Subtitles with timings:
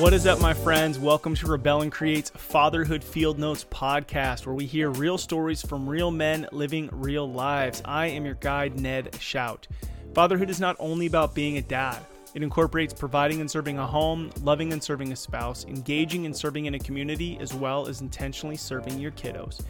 [0.00, 0.98] What is up, my friends?
[0.98, 5.86] Welcome to Rebel and Create's Fatherhood Field Notes podcast, where we hear real stories from
[5.86, 7.82] real men living real lives.
[7.84, 9.68] I am your guide, Ned Shout.
[10.14, 11.98] Fatherhood is not only about being a dad.
[12.34, 16.64] It incorporates providing and serving a home, loving and serving a spouse, engaging and serving
[16.64, 19.60] in a community, as well as intentionally serving your kiddos.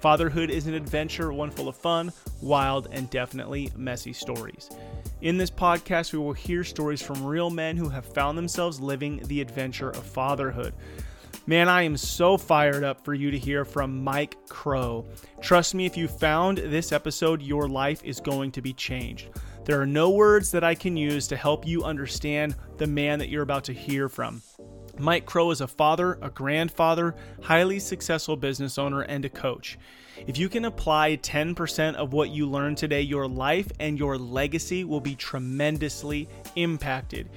[0.00, 4.70] Fatherhood is an adventure, one full of fun, wild, and definitely messy stories.
[5.22, 9.20] In this podcast, we will hear stories from real men who have found themselves living
[9.24, 10.72] the adventure of fatherhood.
[11.48, 15.04] Man, I am so fired up for you to hear from Mike Crow.
[15.40, 19.30] Trust me, if you found this episode, your life is going to be changed.
[19.64, 23.30] There are no words that I can use to help you understand the man that
[23.30, 24.42] you're about to hear from.
[24.98, 29.78] Mike Crow is a father, a grandfather, highly successful business owner, and a coach.
[30.26, 34.82] If you can apply 10% of what you learned today, your life and your legacy
[34.82, 37.28] will be tremendously impacted.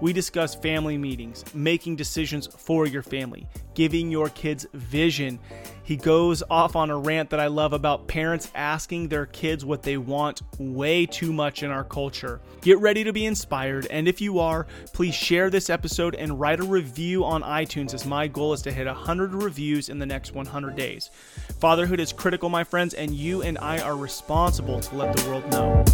[0.00, 5.38] We discuss family meetings, making decisions for your family, giving your kids vision.
[5.82, 9.82] He goes off on a rant that I love about parents asking their kids what
[9.82, 12.40] they want way too much in our culture.
[12.62, 16.60] Get ready to be inspired, and if you are, please share this episode and write
[16.60, 20.32] a review on iTunes as my goal is to hit 100 reviews in the next
[20.32, 21.10] 100 days.
[21.58, 25.50] Fatherhood is critical, my friends, and you and I are responsible to let the world
[25.50, 25.84] know.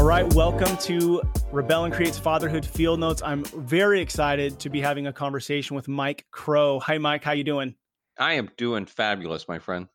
[0.00, 1.20] All right, welcome to
[1.52, 3.20] Rebel and Creates Fatherhood Field Notes.
[3.22, 6.80] I'm very excited to be having a conversation with Mike Crow.
[6.80, 7.22] Hi, Mike.
[7.22, 7.74] How you doing?
[8.18, 9.88] I am doing fabulous, my friend.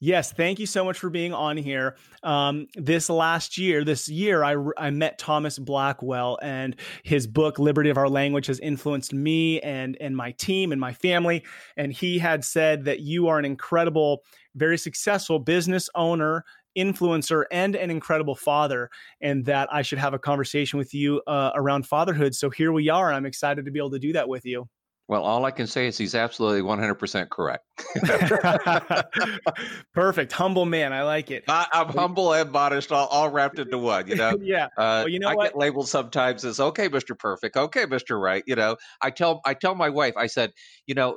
[0.00, 1.96] Yes, thank you so much for being on here.
[2.22, 7.88] Um, this last year, this year, I, I met Thomas Blackwell, and his book "Liberty
[7.88, 11.42] of Our Language" has influenced me and and my team and my family.
[11.76, 14.22] And he had said that you are an incredible,
[14.54, 16.44] very successful business owner
[16.78, 18.88] influencer and an incredible father,
[19.20, 22.34] and that I should have a conversation with you uh, around fatherhood.
[22.34, 23.12] So here we are.
[23.12, 24.68] I'm excited to be able to do that with you.
[25.08, 27.64] Well, all I can say is he's absolutely 100% correct.
[29.94, 30.32] Perfect.
[30.32, 30.92] Humble man.
[30.92, 31.44] I like it.
[31.48, 34.36] I, am humble and modest, all, all, wrapped into one, you know?
[34.42, 34.66] yeah.
[34.76, 35.44] Uh, well, you know I what?
[35.44, 37.18] get labeled sometimes as, okay, Mr.
[37.18, 37.56] Perfect.
[37.56, 38.20] Okay, Mr.
[38.20, 38.44] Right.
[38.46, 40.52] You know, I tell, I tell my wife, I said,
[40.86, 41.16] you know,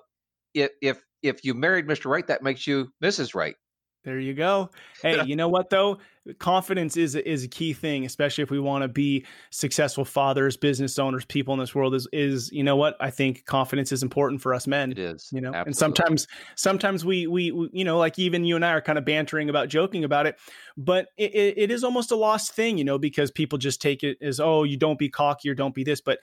[0.53, 2.09] if, if, if you married Mr.
[2.09, 3.35] Right, that makes you Mrs.
[3.35, 3.55] Right.
[4.03, 4.71] There you go.
[5.03, 5.99] Hey, you know what though?
[6.39, 10.97] Confidence is is a key thing, especially if we want to be successful fathers, business
[10.97, 11.93] owners, people in this world.
[11.93, 12.95] Is is you know what?
[12.99, 14.91] I think confidence is important for us men.
[14.91, 15.69] It is, you know, Absolutely.
[15.69, 18.97] and sometimes sometimes we, we, we you know like even you and I are kind
[18.97, 20.35] of bantering about joking about it,
[20.77, 24.03] but it, it, it is almost a lost thing, you know, because people just take
[24.03, 26.17] it as oh you don't be cocky or don't be this, but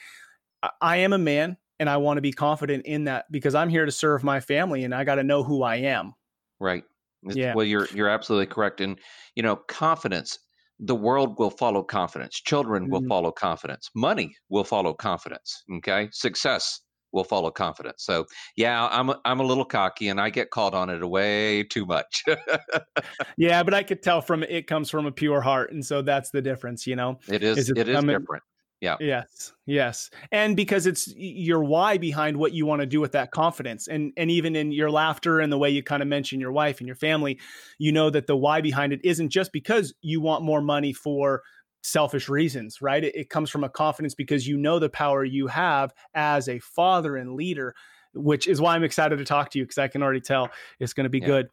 [0.81, 3.85] I am a man and I want to be confident in that because I'm here
[3.85, 6.15] to serve my family and I got to know who I am.
[6.59, 6.83] Right.
[7.23, 7.55] Yeah.
[7.55, 8.99] Well, you're you're absolutely correct, and
[9.35, 10.39] you know, confidence.
[10.81, 12.41] The world will follow confidence.
[12.41, 12.93] Children mm-hmm.
[12.93, 13.91] will follow confidence.
[13.97, 15.65] Money will follow confidence.
[15.79, 16.81] Okay, success
[17.13, 18.05] will follow confidence.
[18.05, 21.65] So yeah, I'm a, I'm a little cocky, and I get called on it way
[21.65, 22.23] too much.
[23.37, 26.31] yeah, but I could tell from it comes from a pure heart, and so that's
[26.31, 26.87] the difference.
[26.87, 27.59] You know, it is.
[27.59, 28.43] is it, it is different.
[28.81, 28.97] Yeah.
[29.01, 29.53] Yes.
[29.67, 30.11] Yes.
[30.31, 33.89] And because it's your why behind what you want to do with that confidence.
[33.89, 36.79] And and even in your laughter and the way you kind of mention your wife
[36.79, 37.41] and your family,
[37.79, 41.43] you know that the why behind it isn't just because you want more money for
[41.83, 43.03] selfish reasons, right?
[43.03, 46.61] It, it comes from a confidence because you know the power you have as a
[46.61, 47.75] father and leader,
[48.15, 50.93] which is why I'm excited to talk to you because I can already tell it's
[50.93, 51.27] going to be yeah.
[51.27, 51.49] good.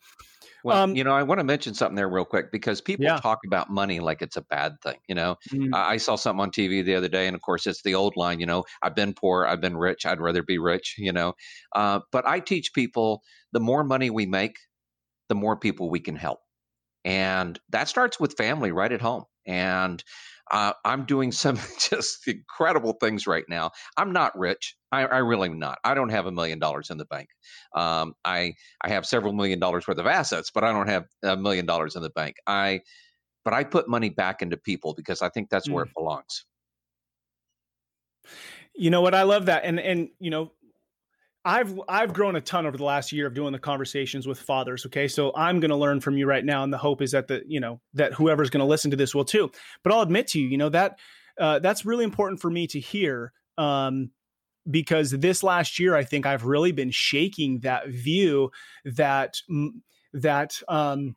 [0.65, 3.17] Well, um, you know, I want to mention something there real quick because people yeah.
[3.17, 4.97] talk about money like it's a bad thing.
[5.07, 5.69] You know, mm.
[5.75, 8.17] I, I saw something on TV the other day, and of course, it's the old
[8.17, 8.39] line.
[8.39, 10.07] You know, I've been poor, I've been rich.
[10.07, 10.95] I'd rather be rich.
[10.97, 11.33] You know,
[11.75, 13.21] uh, but I teach people
[13.51, 14.57] the more money we make,
[15.29, 16.39] the more people we can help,
[17.03, 19.25] and that starts with family right at home.
[19.45, 20.03] And
[20.51, 23.71] uh, I'm doing some just incredible things right now.
[23.97, 24.75] I'm not rich.
[24.91, 25.79] I, I really am not.
[25.83, 27.29] I don't have a million dollars in the bank.
[27.75, 31.35] Um, I I have several million dollars worth of assets, but I don't have a
[31.35, 32.35] million dollars in the bank.
[32.47, 32.81] I
[33.43, 35.73] but I put money back into people because I think that's mm.
[35.73, 36.45] where it belongs.
[38.73, 39.15] You know what?
[39.15, 40.51] I love that, and and you know
[41.45, 44.85] I've I've grown a ton over the last year of doing the conversations with fathers.
[44.87, 47.27] Okay, so I'm going to learn from you right now, and the hope is that
[47.27, 49.51] the you know that whoever's going to listen to this will too.
[49.83, 50.97] But I'll admit to you, you know that
[51.39, 54.09] uh, that's really important for me to hear um,
[54.69, 58.51] because this last year, I think I've really been shaking that view
[58.83, 59.37] that
[60.13, 61.15] that um,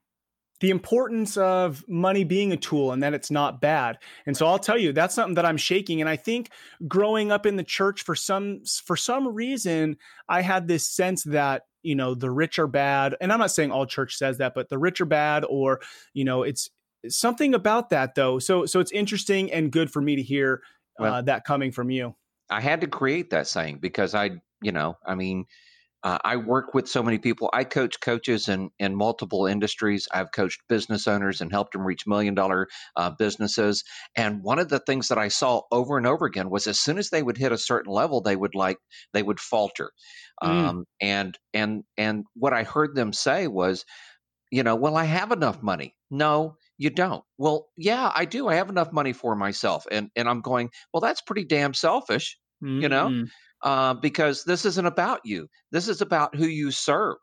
[0.61, 3.99] the importance of money being a tool and that it's not bad.
[4.27, 6.51] And so I'll tell you that's something that I'm shaking and I think
[6.87, 9.97] growing up in the church for some for some reason
[10.29, 13.71] I had this sense that you know the rich are bad and I'm not saying
[13.71, 15.81] all church says that but the rich are bad or
[16.13, 16.69] you know it's
[17.09, 18.39] something about that though.
[18.39, 20.63] So so it's interesting and good for me to hear
[20.99, 22.15] uh, well, that coming from you.
[22.51, 24.31] I had to create that saying because I,
[24.63, 25.45] you know, I mean,
[26.09, 27.51] uh, I work with so many people.
[27.53, 30.09] I coach coaches in, in multiple industries.
[30.11, 33.85] I've coached business owners and helped them reach million dollar uh, businesses.
[34.17, 36.97] And one of the things that I saw over and over again was as soon
[36.97, 38.79] as they would hit a certain level, they would like
[39.13, 39.91] they would falter.
[40.43, 40.49] Mm.
[40.49, 43.85] Um, and and and what I heard them say was,
[44.51, 45.95] you know, well, I have enough money.
[46.11, 47.23] No, you don't.
[47.37, 48.49] Well, yeah, I do.
[48.49, 50.71] I have enough money for myself, and and I'm going.
[50.95, 52.39] Well, that's pretty damn selfish.
[52.65, 52.81] Mm-hmm.
[52.81, 53.29] You know, mm
[53.63, 55.49] uh, because this isn't about you.
[55.73, 57.17] This is about who you serve.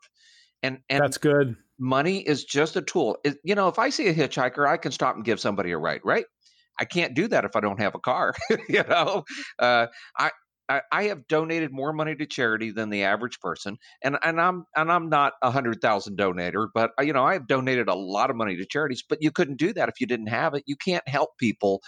[0.62, 1.56] And, and that's good.
[1.78, 3.18] Money is just a tool.
[3.24, 5.78] It, you know, if I see a hitchhiker, I can stop and give somebody a
[5.78, 6.24] ride, right?
[6.78, 8.34] I can't do that if I don't have a car.
[8.68, 9.24] you know,
[9.58, 9.86] uh,
[10.18, 10.30] I,
[10.68, 14.64] I, I have donated more money to charity than the average person, and and I'm
[14.74, 17.94] and I'm not a hundred thousand donator, but uh, you know I have donated a
[17.94, 19.02] lot of money to charities.
[19.08, 20.64] But you couldn't do that if you didn't have it.
[20.66, 21.82] You can't help people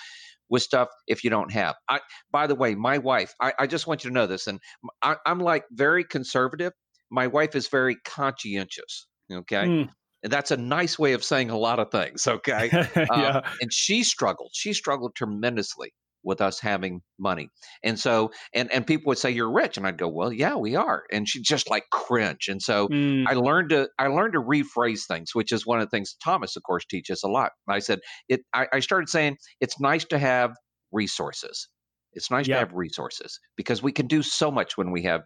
[0.50, 1.76] with stuff if you don't have.
[1.88, 2.00] I,
[2.30, 4.60] by the way, my wife, I, I just want you to know this, and
[5.02, 6.72] I, am like very conservative.
[7.10, 9.06] My wife is very conscientious.
[9.32, 9.66] Okay.
[9.66, 9.88] Mm.
[10.22, 12.26] And that's a nice way of saying a lot of things.
[12.26, 12.68] Okay.
[12.96, 13.38] yeah.
[13.38, 14.50] Um, and she struggled.
[14.52, 15.92] She struggled tremendously
[16.28, 17.48] with us having money.
[17.82, 20.76] And so, and and people would say you're rich, and I'd go, well, yeah, we
[20.76, 21.04] are.
[21.10, 22.48] And she just like cringe.
[22.48, 23.24] And so mm.
[23.26, 26.54] I learned to I learned to rephrase things, which is one of the things Thomas,
[26.54, 27.52] of course, teaches a lot.
[27.66, 28.42] I said it.
[28.52, 30.52] I, I started saying it's nice to have
[30.92, 31.68] resources.
[32.12, 32.56] It's nice yeah.
[32.56, 35.22] to have resources because we can do so much when we have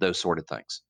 [0.00, 0.82] those sort of things.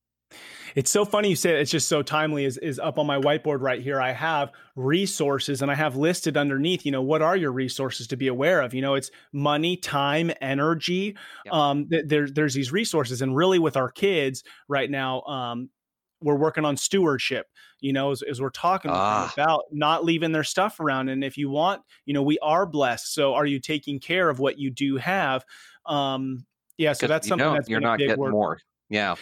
[0.75, 1.61] It's so funny you say it.
[1.61, 2.45] It's just so timely.
[2.45, 3.99] Is is up on my whiteboard right here.
[3.99, 6.85] I have resources, and I have listed underneath.
[6.85, 8.73] You know, what are your resources to be aware of?
[8.73, 11.17] You know, it's money, time, energy.
[11.45, 11.53] Yep.
[11.53, 15.69] Um, th- there, there's these resources, and really with our kids right now, um,
[16.21, 17.47] we're working on stewardship.
[17.79, 19.31] You know, as, as we're talking ah.
[19.33, 21.09] about not leaving their stuff around.
[21.09, 23.13] And if you want, you know, we are blessed.
[23.13, 25.43] So, are you taking care of what you do have?
[25.85, 26.45] Um,
[26.77, 28.31] yeah, so that's something that's you're not getting word.
[28.31, 28.59] more.
[28.89, 29.15] Yeah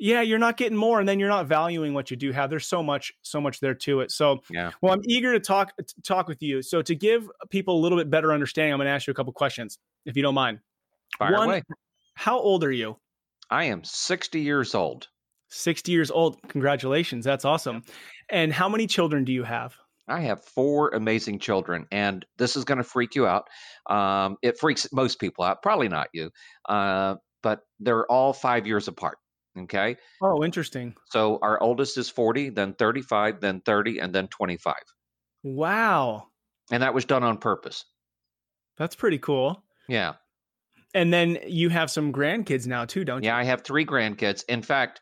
[0.00, 2.50] yeah you're not getting more and then you're not valuing what you do have.
[2.50, 4.10] There's so much so much there to it.
[4.10, 4.72] So yeah.
[4.82, 6.62] well i'm eager to talk to talk with you.
[6.62, 9.14] So to give people a little bit better understanding i'm going to ask you a
[9.14, 10.58] couple questions if you don't mind.
[11.18, 11.62] Fire One, away.
[12.14, 12.96] how old are you?
[13.50, 15.08] I am 60 years old.
[15.50, 16.40] 60 years old.
[16.48, 17.24] Congratulations.
[17.24, 17.82] That's awesome.
[18.30, 19.74] And how many children do you have?
[20.08, 23.46] I have four amazing children, and this is going to freak you out.
[23.88, 26.30] Um, it freaks most people out, probably not you,
[26.68, 29.18] uh, but they're all five years apart.
[29.58, 29.96] Okay.
[30.22, 30.94] Oh, interesting.
[31.06, 34.74] So our oldest is 40, then 35, then 30, and then 25.
[35.42, 36.28] Wow.
[36.70, 37.84] And that was done on purpose.
[38.76, 39.62] That's pretty cool.
[39.88, 40.14] Yeah.
[40.94, 43.28] And then you have some grandkids now too, don't you?
[43.28, 44.44] Yeah, I have three grandkids.
[44.48, 45.00] In fact,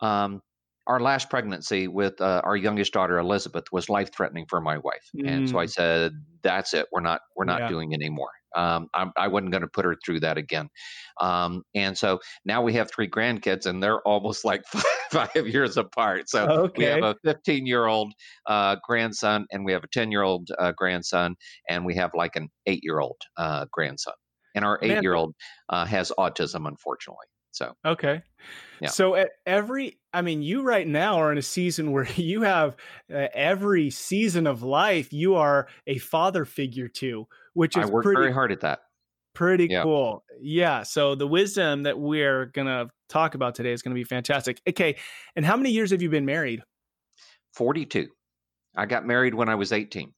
[0.00, 0.42] um,
[0.86, 5.10] our last pregnancy with uh, our youngest daughter Elizabeth was life threatening for my wife,
[5.16, 5.28] mm.
[5.28, 5.70] and so I mm.
[5.70, 6.12] said,
[6.42, 6.86] "That's it.
[6.92, 7.22] We're not.
[7.34, 7.68] We're not yeah.
[7.68, 10.70] doing anymore." Um, I, I, wasn't going to put her through that again.
[11.20, 15.76] Um, and so now we have three grandkids, and they're almost like five, five years
[15.76, 16.30] apart.
[16.30, 16.78] So okay.
[16.78, 18.12] we have a 15 year old
[18.46, 21.36] uh, grandson, and we have a 10 year old uh, grandson,
[21.68, 24.14] and we have like an eight year old uh, grandson.
[24.54, 25.34] And our eight year old
[25.68, 27.26] uh, has autism, unfortunately.
[27.56, 28.22] So okay,
[28.80, 28.88] yeah.
[28.88, 32.76] So at every, I mean, you right now are in a season where you have
[33.12, 35.12] uh, every season of life.
[35.12, 37.26] You are a father figure to,
[37.56, 38.80] which is I work pretty, very hard at that.
[39.34, 39.82] Pretty yeah.
[39.82, 40.22] cool.
[40.40, 40.82] Yeah.
[40.82, 44.60] So the wisdom that we're gonna talk about today is gonna be fantastic.
[44.68, 44.96] Okay.
[45.34, 46.62] And how many years have you been married?
[47.54, 48.08] Forty-two.
[48.76, 50.12] I got married when I was eighteen.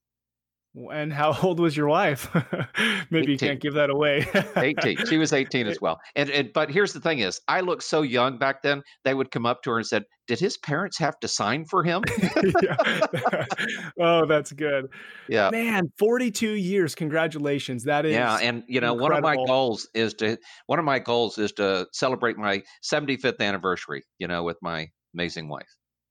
[0.92, 2.28] And how old was your wife?
[3.11, 3.30] Maybe 18.
[3.32, 4.26] you can't give that away.
[4.56, 5.06] 18.
[5.06, 5.99] She was 18 as well.
[6.14, 8.82] And, and but here's the thing is, I looked so young back then.
[9.04, 11.82] They would come up to her and said, "Did his parents have to sign for
[11.82, 12.02] him?"
[14.00, 14.88] oh, that's good.
[15.28, 15.50] Yeah.
[15.50, 16.94] Man, 42 years.
[16.94, 17.85] Congratulations.
[17.85, 19.02] That is Yeah, and you know, incredible.
[19.02, 23.40] one of my goals is to one of my goals is to celebrate my 75th
[23.40, 25.68] anniversary, you know, with my amazing wife.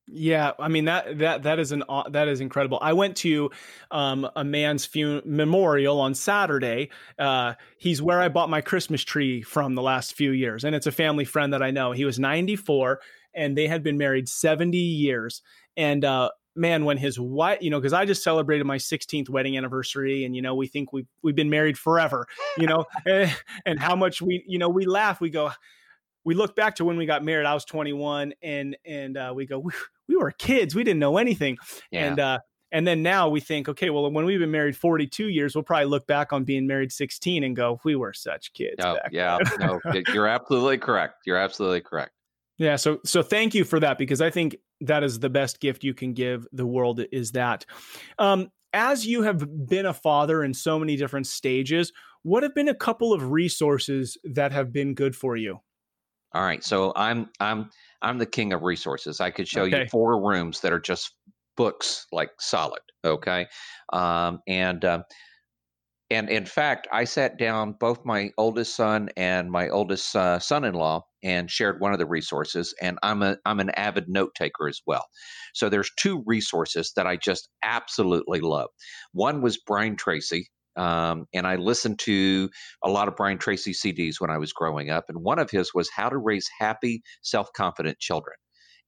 [0.09, 2.79] Yeah, I mean that that that is an that is incredible.
[2.81, 3.51] I went to
[3.91, 6.91] um, a man's fun- memorial on Saturday.
[7.19, 10.87] Uh, he's where I bought my Christmas tree from the last few years, and it's
[10.87, 11.91] a family friend that I know.
[11.91, 13.01] He was 94,
[13.33, 15.41] and they had been married 70 years.
[15.75, 19.57] And uh, man, when his wife, you know, because I just celebrated my 16th wedding
[19.57, 23.35] anniversary, and you know, we think we've we've been married forever, you know, and,
[23.65, 25.51] and how much we, you know, we laugh, we go
[26.27, 27.45] we look back to when we got married.
[27.45, 29.71] I was 21, and and uh, we go, we,
[30.09, 30.75] we, were kids.
[30.75, 31.57] We didn't know anything.
[31.89, 32.05] Yeah.
[32.05, 35.55] And uh, and then now we think, okay, well, when we've been married 42 years,
[35.55, 38.75] we'll probably look back on being married 16 and go, we were such kids.
[38.83, 39.79] Oh, yeah, no,
[40.13, 41.15] you're absolutely correct.
[41.25, 42.11] You're absolutely correct.
[42.57, 42.75] Yeah.
[42.75, 45.93] So so thank you for that because I think that is the best gift you
[45.93, 47.65] can give the world is that.
[48.19, 51.93] Um, as you have been a father in so many different stages,
[52.23, 55.61] what have been a couple of resources that have been good for you?
[56.33, 57.69] All right, so I'm I'm
[58.01, 59.21] I'm the king of resources.
[59.21, 59.81] I could show okay.
[59.81, 61.13] you four rooms that are just
[61.55, 62.81] books, like solid.
[63.05, 63.47] Okay,
[63.93, 65.03] um, and uh,
[66.09, 71.05] and in fact, I sat down both my oldest son and my oldest uh, son-in-law
[71.23, 72.73] and shared one of the resources.
[72.81, 75.05] And I'm a I'm an avid note taker as well.
[75.53, 78.69] So there's two resources that I just absolutely love.
[79.11, 82.49] One was Brian Tracy, um, and I listened to
[82.83, 85.05] a lot of Brian Tracy CDs when I was growing up.
[85.09, 88.35] And one of his was How to Raise Happy, Self Confident Children.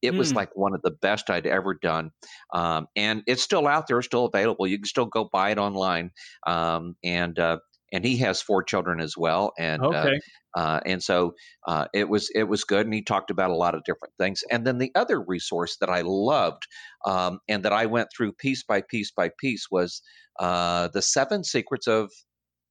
[0.01, 0.17] It mm.
[0.17, 2.11] was like one of the best I'd ever done.
[2.53, 4.67] Um, and it's still out there, still available.
[4.67, 6.11] You can still go buy it online.
[6.47, 7.57] Um, and, uh,
[7.91, 9.51] and he has four children as well.
[9.57, 10.19] And, uh, okay.
[10.55, 11.33] uh, uh, and so
[11.67, 12.85] uh, it was, it was good.
[12.85, 14.43] And he talked about a lot of different things.
[14.51, 16.63] And then the other resource that I loved,
[17.05, 20.01] um, and that I went through piece by piece by piece was,
[20.39, 22.11] uh, the seven secrets of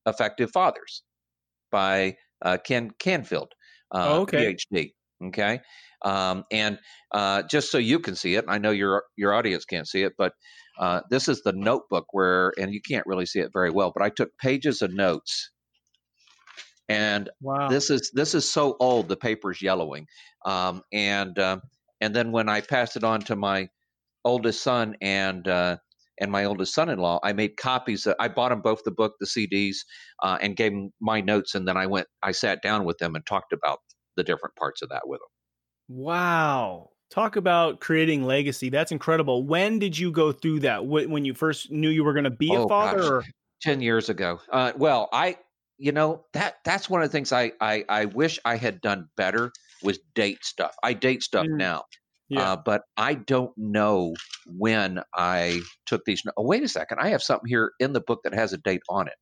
[0.07, 1.03] effective fathers
[1.71, 2.17] by,
[2.65, 3.53] Ken Canfield,
[3.91, 4.55] oh, okay.
[4.73, 4.93] PhD.
[5.27, 5.59] Okay.
[6.05, 6.79] Um, and
[7.11, 10.13] uh, just so you can see it, I know your your audience can't see it,
[10.17, 10.35] but
[10.79, 14.03] uh, this is the notebook where, and you can't really see it very well, but
[14.03, 15.51] I took pages of notes.
[16.89, 17.69] And wow.
[17.69, 20.07] this is this is so old, the paper's yellowing.
[20.47, 21.59] Um, and uh,
[22.01, 23.69] and then when I passed it on to my
[24.25, 25.77] oldest son and uh,
[26.21, 28.07] and my oldest son-in-law, I made copies.
[28.07, 29.77] Of, I bought them both the book, the CDs,
[30.23, 31.55] uh, and gave them my notes.
[31.55, 33.79] And then I went, I sat down with them and talked about
[34.17, 35.97] the different parts of that with them.
[35.97, 36.91] Wow.
[37.11, 38.69] Talk about creating legacy.
[38.69, 39.43] That's incredible.
[39.43, 40.85] When did you go through that?
[40.85, 43.25] When you first knew you were going to be oh, a father?
[43.63, 44.41] 10 years ago.
[44.53, 45.39] Uh, well, I,
[45.79, 49.09] you know, that that's one of the things I, I, I wish I had done
[49.17, 50.75] better was date stuff.
[50.83, 51.57] I date stuff mm.
[51.57, 51.85] now.
[52.29, 52.53] Yeah.
[52.53, 54.15] Uh, but I don't know
[54.47, 56.23] when I took these.
[56.37, 56.99] Oh, wait a second.
[57.01, 59.15] I have something here in the book that has a date on it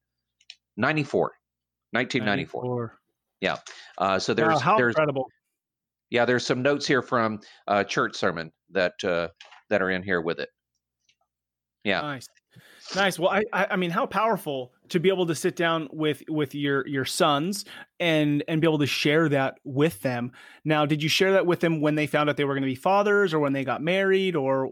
[0.76, 1.32] 94,
[1.92, 2.62] 1994.
[2.62, 2.98] 94.
[3.40, 3.56] Yeah.
[3.98, 5.28] Uh, so there's, wow, how there's, incredible
[6.10, 9.28] yeah, there's some notes here from a church sermon that uh,
[9.70, 10.48] that are in here with it.
[11.84, 12.28] Yeah, nice,
[12.94, 13.18] nice.
[13.18, 16.86] Well, I, I mean, how powerful to be able to sit down with with your
[16.86, 17.64] your sons
[18.00, 20.32] and and be able to share that with them.
[20.64, 22.66] Now, did you share that with them when they found out they were going to
[22.66, 24.66] be fathers, or when they got married, or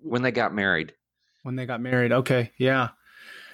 [0.00, 0.94] when they got married?
[1.42, 2.88] When they got married, okay, yeah,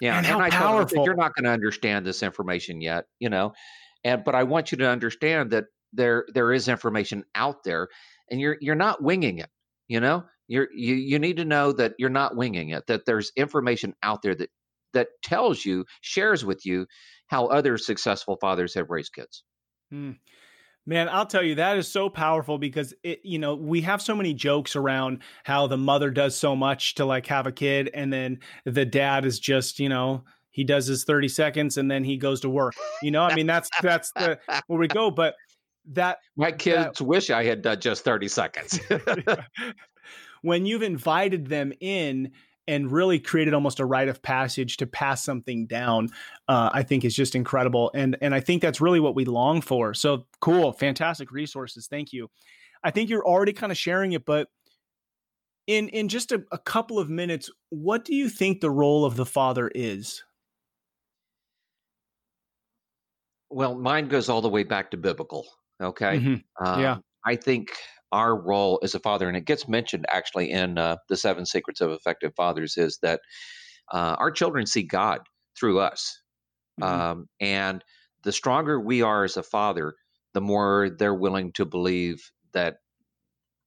[0.01, 0.19] yeah.
[0.19, 1.05] And, and how powerful!
[1.05, 3.53] You're not going to understand this information yet, you know,
[4.05, 7.89] and but I want you to understand that there there is information out there
[8.31, 9.51] and you're you're not winging it
[9.89, 13.33] you know you're you, you need to know that you're not winging it that there's
[13.37, 14.51] information out there that
[14.93, 16.87] that tells you shares with you
[17.27, 19.45] how other successful fathers have raised kids
[19.91, 20.13] hmm.
[20.87, 24.17] Man, I'll tell you that is so powerful because it, you know, we have so
[24.17, 28.11] many jokes around how the mother does so much to like have a kid, and
[28.11, 32.17] then the dad is just, you know, he does his 30 seconds and then he
[32.17, 32.75] goes to work.
[33.03, 35.11] You know, I mean, that's that's the where we go.
[35.11, 35.35] But
[35.93, 38.81] that my kids that, wish I had done just 30 seconds.
[40.43, 42.33] when you've invited them in
[42.67, 46.09] and really created almost a rite of passage to pass something down,
[46.49, 47.91] uh, I think is just incredible.
[47.95, 49.95] And and I think that's really what we long for.
[49.95, 51.87] So cool, fantastic resources.
[51.89, 52.31] Thank you.
[52.83, 54.49] I think you're already kind of sharing it, but
[55.67, 59.17] in in just a, a couple of minutes, what do you think the role of
[59.17, 60.23] the father is?
[63.51, 65.45] Well, mine goes all the way back to biblical.
[65.81, 66.19] Okay.
[66.19, 66.67] Mm-hmm.
[66.67, 66.97] Um, yeah.
[67.25, 67.71] I think
[68.13, 71.81] our role as a father, and it gets mentioned actually in uh, the seven secrets
[71.81, 73.21] of effective fathers, is that
[73.93, 75.21] uh, our children see God
[75.59, 76.21] through us.
[76.81, 77.01] Mm-hmm.
[77.01, 77.85] Um, and
[78.25, 79.95] the stronger we are as a father,
[80.35, 82.23] the more they're willing to believe
[82.53, 82.77] that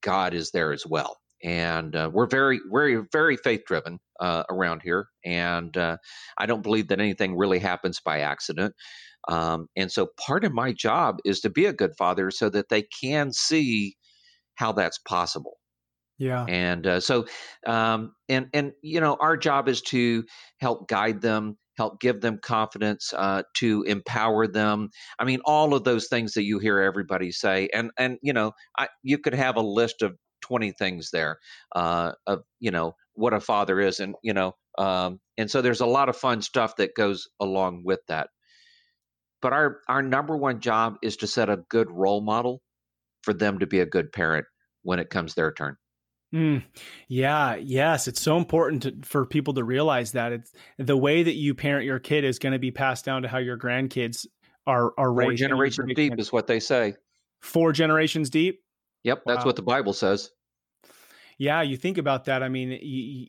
[0.01, 1.17] God is there as well.
[1.43, 5.08] And uh, we're very, very, very faith driven uh, around here.
[5.25, 5.98] And uh,
[6.38, 8.74] I don't believe that anything really happens by accident.
[9.27, 12.70] Um, and so part of my job is to be a good father so that
[12.70, 13.96] they can see
[14.56, 15.58] how that's possible.
[16.20, 16.46] Yeah.
[16.48, 17.25] And uh, so,
[17.65, 20.24] um, and, and, you know, our job is to
[20.60, 24.89] help guide them, help give them confidence, uh, to empower them.
[25.20, 27.68] I mean, all of those things that you hear everybody say.
[27.74, 31.39] And, and, you know, I, you could have a list of 20 things there,
[31.75, 34.00] uh, of, you know, what a father is.
[34.00, 37.84] And, you know, um, and so there's a lot of fun stuff that goes along
[37.86, 38.30] with that.
[39.44, 42.64] But our our number one job is to set a good role model
[43.24, 44.46] for them to be a good parent
[44.84, 45.76] when it comes their turn.
[46.34, 46.64] Mm,
[47.10, 51.34] yeah, yes, it's so important to, for people to realize that it's the way that
[51.34, 54.26] you parent your kid is going to be passed down to how your grandkids
[54.66, 55.28] are are raised.
[55.28, 56.96] Four generations deep is what they say.
[57.42, 58.64] Four generations deep.
[59.04, 59.46] Yep, that's wow.
[59.46, 60.32] what the Bible says.
[61.38, 62.42] Yeah, you think about that.
[62.44, 63.28] I mean,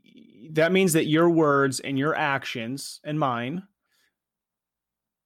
[0.53, 3.65] that means that your words and your actions and mine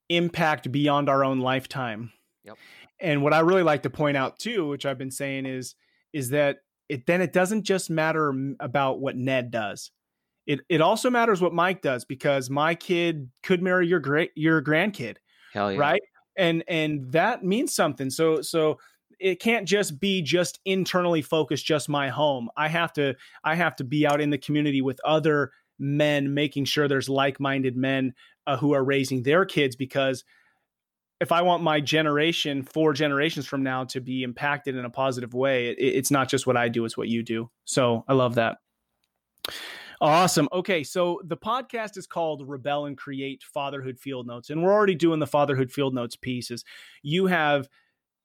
[0.09, 2.13] impact beyond our own lifetime.
[2.45, 2.57] Yep.
[3.01, 5.75] And what I really like to point out too, which I've been saying is
[6.13, 9.91] is that it then it doesn't just matter about what Ned does.
[10.47, 14.63] It it also matters what Mike does because my kid could marry your great your
[14.63, 15.17] grandkid.
[15.53, 15.79] Hell yeah.
[15.79, 16.03] Right?
[16.37, 18.11] And and that means something.
[18.11, 18.79] So so
[19.21, 22.49] it can't just be just internally focused just my home.
[22.57, 26.65] I have to I have to be out in the community with other men making
[26.65, 28.13] sure there's like-minded men
[28.49, 30.25] uh, who are raising their kids because
[31.21, 35.35] if I want my generation, four generations from now, to be impacted in a positive
[35.35, 37.51] way, it, it's not just what I do; it's what you do.
[37.65, 38.59] So I love that.
[40.01, 40.49] Awesome.
[40.53, 44.95] Okay, so the podcast is called Rebel and Create Fatherhood Field Notes, and we're already
[44.95, 46.65] doing the Fatherhood Field Notes pieces.
[47.03, 47.69] You have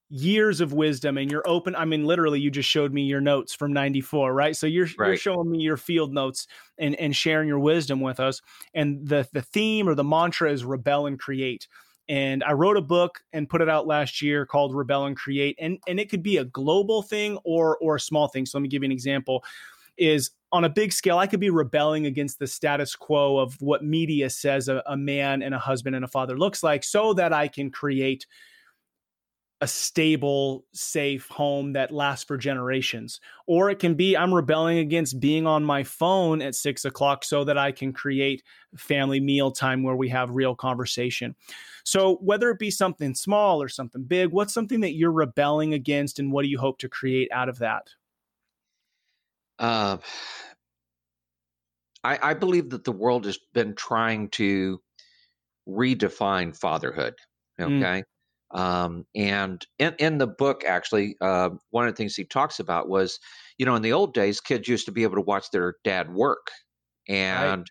[0.10, 3.56] years of wisdom and you're open i mean literally you just showed me your notes
[3.56, 4.56] from 94 right?
[4.56, 5.08] So you're, right.
[5.08, 8.42] you're showing me your field notes and, and sharing your wisdom with us.
[8.74, 11.68] And the, the theme or the mantra is rebel and create.
[12.10, 15.58] And i wrote a book and put it out last year called rebel and create.
[15.60, 18.46] And, and it could be a global thing or or a small thing.
[18.46, 19.44] So let me give you an example.
[19.96, 23.84] Is on a big scale i could be rebelling against the status quo of what
[23.84, 27.32] media says a, a man and a husband and a father looks like so that
[27.32, 28.26] i can create
[29.64, 33.22] a stable, safe home that lasts for generations.
[33.48, 37.46] Or it can be I'm rebelling against being on my phone at six o'clock so
[37.46, 38.44] that I can create
[38.76, 41.34] family meal time where we have real conversation.
[41.86, 46.20] So, whether it be something small or something big, what's something that you're rebelling against
[46.20, 47.88] and what do you hope to create out of that?
[49.60, 49.96] Uh,
[52.04, 54.82] I, I believe that the world has been trying to
[55.70, 57.16] redefine fatherhood.
[57.58, 57.78] Mm.
[57.78, 58.02] Okay.
[58.02, 58.04] Mm.
[58.54, 62.88] Um, and in, in the book, actually, uh, one of the things he talks about
[62.88, 63.20] was,
[63.58, 66.14] you know, in the old days, kids used to be able to watch their dad
[66.14, 66.52] work,
[67.10, 67.70] and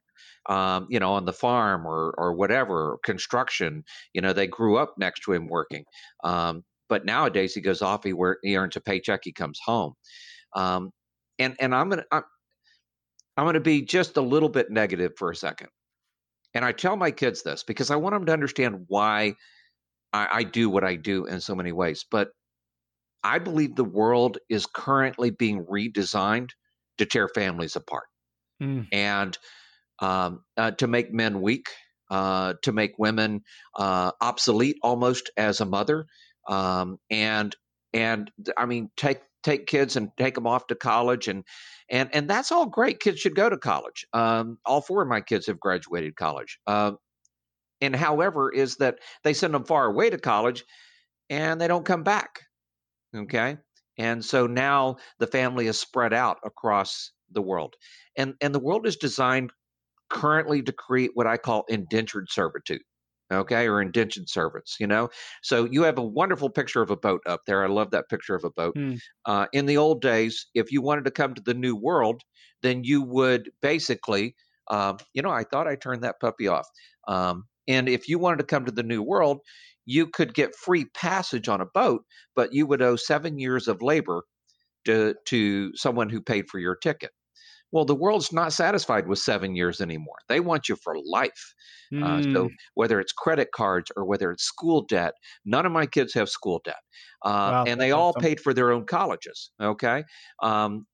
[0.49, 0.77] right.
[0.77, 4.95] um, you know, on the farm or or whatever construction, you know, they grew up
[4.99, 5.85] next to him working.
[6.25, 9.95] Um, but nowadays, he goes off, he work, he earns a paycheck, he comes home,
[10.55, 10.91] um,
[11.39, 12.25] and and I'm gonna I'm,
[13.37, 15.69] I'm gonna be just a little bit negative for a second,
[16.55, 19.35] and I tell my kids this because I want them to understand why
[20.13, 22.05] I, I do what I do in so many ways.
[22.11, 22.31] But
[23.25, 26.51] I believe the world is currently being redesigned
[26.99, 28.07] to tear families apart
[28.61, 28.87] mm.
[28.93, 29.37] and
[30.01, 31.67] um, uh, to make men weak,
[32.11, 33.43] uh, to make women
[33.79, 36.07] uh, obsolete almost as a mother,
[36.49, 37.55] um, and
[37.93, 41.45] and I mean take take kids and take them off to college and
[41.89, 43.01] and and that's all great.
[43.01, 44.07] Kids should go to college.
[44.13, 46.59] Um, all four of my kids have graduated college.
[47.83, 50.65] And however is that they send them far away to college
[51.29, 52.43] and they don't come back
[53.17, 53.57] okay
[53.99, 57.75] and so now the family is spread out across the world
[58.17, 59.51] and and the world is designed
[60.11, 62.83] currently to create what i call indentured servitude
[63.33, 65.09] okay or indentured servants you know
[65.43, 68.35] so you have a wonderful picture of a boat up there i love that picture
[68.35, 68.99] of a boat mm.
[69.27, 72.21] uh, in the old days if you wanted to come to the new world
[72.63, 74.35] then you would basically
[74.71, 76.69] um, you know i thought i turned that puppy off
[77.09, 79.39] um, and if you wanted to come to the New World,
[79.85, 82.05] you could get free passage on a boat,
[82.37, 84.23] but you would owe seven years of labor
[84.85, 87.11] to, to someone who paid for your ticket.
[87.73, 90.17] Well, the world's not satisfied with seven years anymore.
[90.29, 91.55] They want you for life.
[91.93, 92.05] Mm.
[92.05, 92.55] Uh, so hmm.
[92.75, 95.15] whether it's credit cards or whether it's school debt,
[95.47, 96.77] none of my kids have school debt,
[97.25, 98.23] uh, wow, and they all awesome.
[98.23, 99.51] paid for their own colleges.
[99.61, 100.05] Okay,
[100.43, 100.87] um,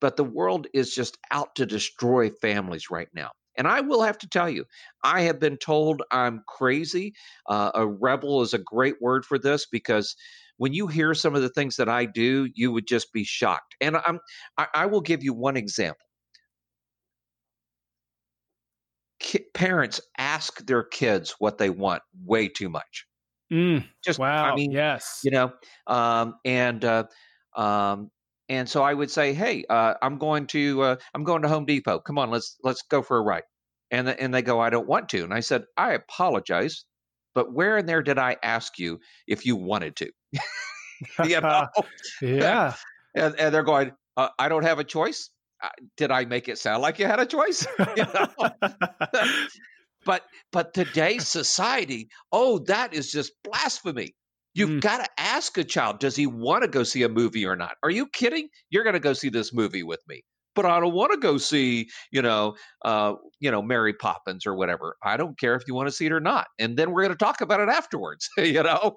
[0.00, 3.30] but the world is just out to destroy families right now.
[3.56, 4.64] And I will have to tell you,
[5.02, 7.14] I have been told I'm crazy.
[7.48, 10.16] Uh, a rebel is a great word for this because
[10.56, 13.74] when you hear some of the things that I do, you would just be shocked.
[13.80, 14.20] And I'm,
[14.58, 16.06] I, I will give you one example.
[19.20, 23.06] Ki- parents ask their kids what they want way too much.
[23.52, 24.44] Mm, just wow.
[24.44, 25.52] I mean, yes, you know,
[25.86, 27.04] um, and uh,
[27.56, 28.10] um,
[28.48, 31.64] and so I would say, "Hey, uh, I'm going to uh, I'm going to Home
[31.64, 31.98] Depot.
[32.00, 33.44] Come on, let's let's go for a ride."
[33.90, 36.84] And the, and they go, "I don't want to." And I said, "I apologize,
[37.34, 40.10] but where in there did I ask you if you wanted to?"
[41.24, 41.66] you know?
[42.22, 42.74] yeah.
[43.16, 45.30] And, and they're going, uh, "I don't have a choice."
[45.96, 47.64] Did I make it sound like you had a choice?
[47.96, 48.04] you
[50.04, 54.14] but but today's society, oh, that is just blasphemy.
[54.54, 54.80] You've mm.
[54.80, 57.76] got to ask a child, does he want to go see a movie or not?
[57.82, 58.48] Are you kidding?
[58.70, 60.22] You're going to go see this movie with me.
[60.54, 64.54] But I don't want to go see, you know, uh, you know, Mary Poppins or
[64.54, 64.96] whatever.
[65.02, 66.46] I don't care if you want to see it or not.
[66.60, 68.30] And then we're going to talk about it afterwards.
[68.38, 68.96] you know,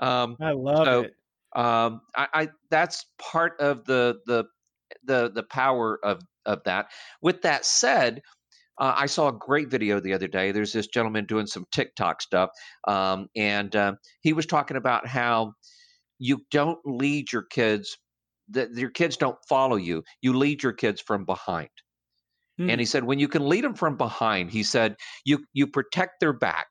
[0.00, 1.14] um, I love so, it.
[1.56, 4.44] Um, I, I that's part of the the
[5.04, 6.90] the the power of of that.
[7.22, 8.20] With that said,
[8.78, 10.52] uh, I saw a great video the other day.
[10.52, 12.50] There's this gentleman doing some TikTok stuff,
[12.86, 15.52] um, and uh, he was talking about how
[16.18, 17.96] you don't lead your kids
[18.50, 21.68] that your kids don't follow you you lead your kids from behind
[22.60, 22.70] mm.
[22.70, 26.20] and he said when you can lead them from behind he said you you protect
[26.20, 26.66] their back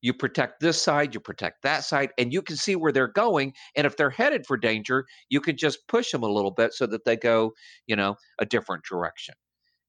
[0.00, 3.52] you protect this side you protect that side and you can see where they're going
[3.76, 6.86] and if they're headed for danger you can just push them a little bit so
[6.86, 7.52] that they go
[7.86, 9.34] you know a different direction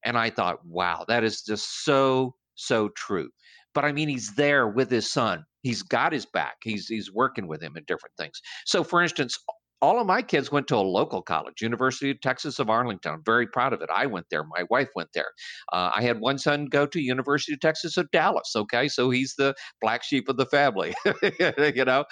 [0.06, 3.30] and i thought wow that is just so so true
[3.74, 7.48] but i mean he's there with his son he's got his back he's he's working
[7.48, 9.38] with him in different things so for instance
[9.84, 13.16] all of my kids went to a local college, University of Texas of Arlington.
[13.16, 13.89] I'm very proud of it.
[13.94, 14.46] I went there.
[14.46, 15.32] My wife went there.
[15.74, 18.54] Uh, I had one son go to University of Texas of Dallas.
[18.56, 20.94] Okay, so he's the black sheep of the family,
[21.76, 22.06] you know.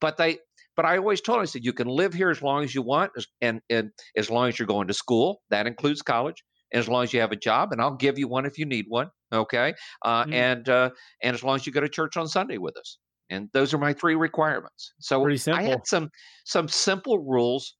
[0.00, 0.38] But they,
[0.74, 2.80] but I always told him, I said, you can live here as long as you
[2.80, 5.42] want, and and as long as you're going to school.
[5.50, 6.42] That includes college.
[6.72, 8.86] As long as you have a job, and I'll give you one if you need
[8.88, 9.08] one.
[9.32, 10.32] Okay, uh, mm-hmm.
[10.32, 10.90] and uh,
[11.22, 12.98] and as long as you go to church on Sunday with us
[13.30, 14.92] and those are my three requirements.
[15.00, 16.10] So I had some
[16.44, 17.74] some simple rules,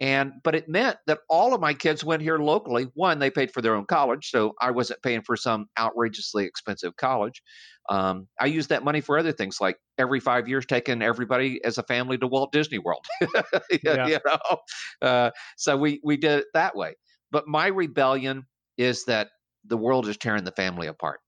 [0.00, 2.88] and but it meant that all of my kids went here locally.
[2.94, 6.96] One, they paid for their own college, so I wasn't paying for some outrageously expensive
[6.96, 7.42] college.
[7.90, 11.78] Um, I used that money for other things, like every five years taking everybody as
[11.78, 13.04] a family to Walt Disney World.
[13.82, 14.06] yeah.
[14.06, 14.58] you know,
[15.00, 16.94] uh, so we we did it that way.
[17.30, 19.28] But my rebellion is that
[19.64, 21.20] the world is tearing the family apart,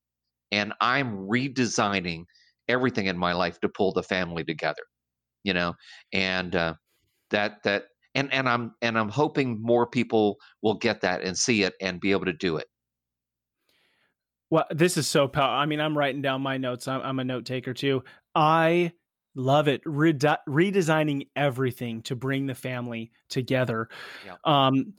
[0.51, 2.25] and I'm redesigning
[2.67, 4.83] everything in my life to pull the family together
[5.43, 5.73] you know?
[6.13, 6.75] And uh,
[7.31, 11.63] that that and and i'm and i'm hoping more people will get that and see
[11.63, 12.67] it and be able to do it.
[14.49, 17.23] Well this is so powerful i mean i'm writing down my notes i'm, I'm a
[17.23, 18.03] note taker too.
[18.35, 18.91] I
[19.33, 23.87] love it Rede- redesigning everything to bring the family together.
[24.25, 24.35] Yeah.
[24.43, 24.93] um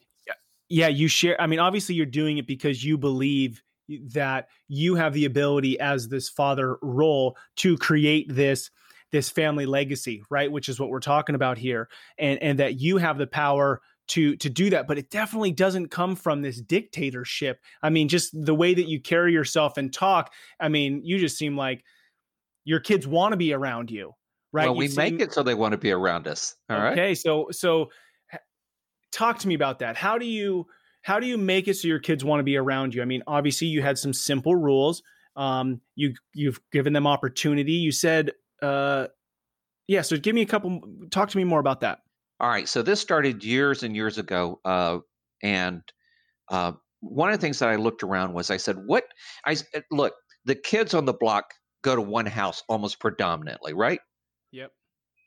[0.73, 5.13] yeah you share i mean obviously you're doing it because you believe that you have
[5.13, 8.71] the ability as this father role to create this
[9.11, 12.97] this family legacy right which is what we're talking about here and and that you
[12.97, 17.61] have the power to to do that but it definitely doesn't come from this dictatorship.
[17.83, 21.37] I mean just the way that you carry yourself and talk i mean you just
[21.37, 21.85] seem like
[22.65, 24.13] your kids want to be around you
[24.53, 24.65] right?
[24.65, 26.93] Well we seem, make it so they want to be around us all okay, right?
[26.93, 27.91] Okay so so
[29.13, 30.67] talk to me about that how do you
[31.03, 33.03] how do you make it so your kids want to be around you?
[33.03, 35.03] I mean, obviously you had some simple rules.
[35.37, 37.73] Um, you you've given them opportunity.
[37.73, 39.09] You said, uh,
[39.89, 40.03] yeah.
[40.03, 40.81] So give me a couple.
[41.11, 42.01] Talk to me more about that.
[42.39, 42.69] All right.
[42.69, 44.99] So this started years and years ago, uh,
[45.43, 45.83] and
[46.51, 49.05] uh, one of the things that I looked around was I said, "What?"
[49.45, 49.57] I
[49.91, 50.15] look.
[50.45, 54.01] The kids on the block go to one house almost predominantly, right?
[54.53, 54.71] Yep.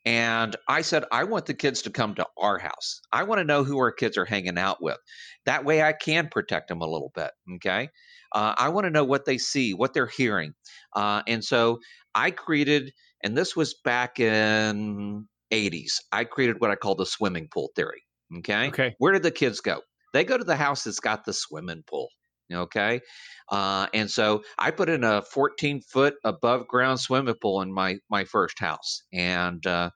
[0.06, 3.02] And I said, I want the kids to come to our house.
[3.12, 4.98] I want to know who our kids are hanging out with.
[5.46, 7.32] That way I can protect them a little bit.
[7.56, 7.90] Okay.
[8.32, 10.54] Uh, I want to know what they see, what they're hearing.
[10.96, 11.80] Uh, and so
[12.14, 17.48] I created, and this was back in 80s, I created what I call the swimming
[17.52, 18.04] pool theory.
[18.38, 18.68] Okay.
[18.68, 18.96] Okay.
[19.00, 19.82] Where did the kids go?
[20.14, 22.10] They go to the house that's got the swimming pool.
[22.54, 23.02] Okay.
[23.50, 27.98] Uh, and so I put in a 14 foot above ground swimming pool in my,
[28.10, 29.04] my first house.
[29.14, 29.90] And, uh,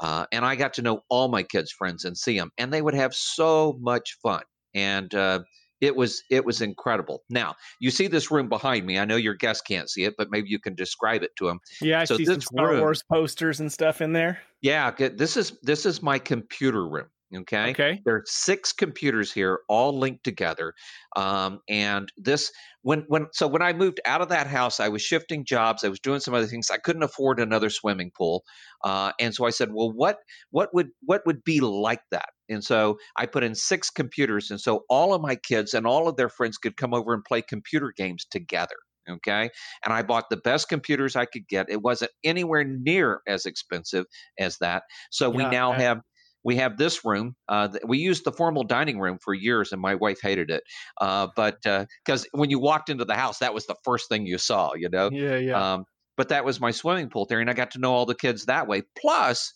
[0.00, 2.82] uh, and I got to know all my kids' friends and see them, and they
[2.82, 4.42] would have so much fun.
[4.74, 5.40] And uh,
[5.80, 7.22] it was it was incredible.
[7.28, 8.98] Now you see this room behind me.
[8.98, 11.60] I know your guests can't see it, but maybe you can describe it to them.
[11.80, 14.40] Yeah, I so see some Star room, Wars posters and stuff in there.
[14.60, 17.06] Yeah, this is this is my computer room.
[17.34, 17.70] Okay.
[17.70, 18.04] Okay.
[18.04, 20.72] There are six computers here, all linked together.
[21.14, 22.50] Um, and this,
[22.82, 25.84] when when so when I moved out of that house, I was shifting jobs.
[25.84, 26.70] I was doing some other things.
[26.70, 28.44] I couldn't afford another swimming pool,
[28.82, 32.30] uh, and so I said, well, what what would what would be like that?
[32.48, 36.08] And so I put in six computers, and so all of my kids and all
[36.08, 38.76] of their friends could come over and play computer games together
[39.08, 39.48] okay
[39.84, 44.04] and i bought the best computers i could get it wasn't anywhere near as expensive
[44.38, 46.00] as that so yeah, we now have
[46.48, 47.36] we have this room.
[47.50, 50.62] Uh, we used the formal dining room for years, and my wife hated it.
[50.98, 54.24] Uh, but because uh, when you walked into the house, that was the first thing
[54.24, 55.10] you saw, you know.
[55.12, 55.74] Yeah, yeah.
[55.74, 55.84] Um,
[56.16, 58.46] but that was my swimming pool theory, and I got to know all the kids
[58.46, 58.80] that way.
[58.98, 59.52] Plus,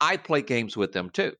[0.00, 1.32] I play games with them too.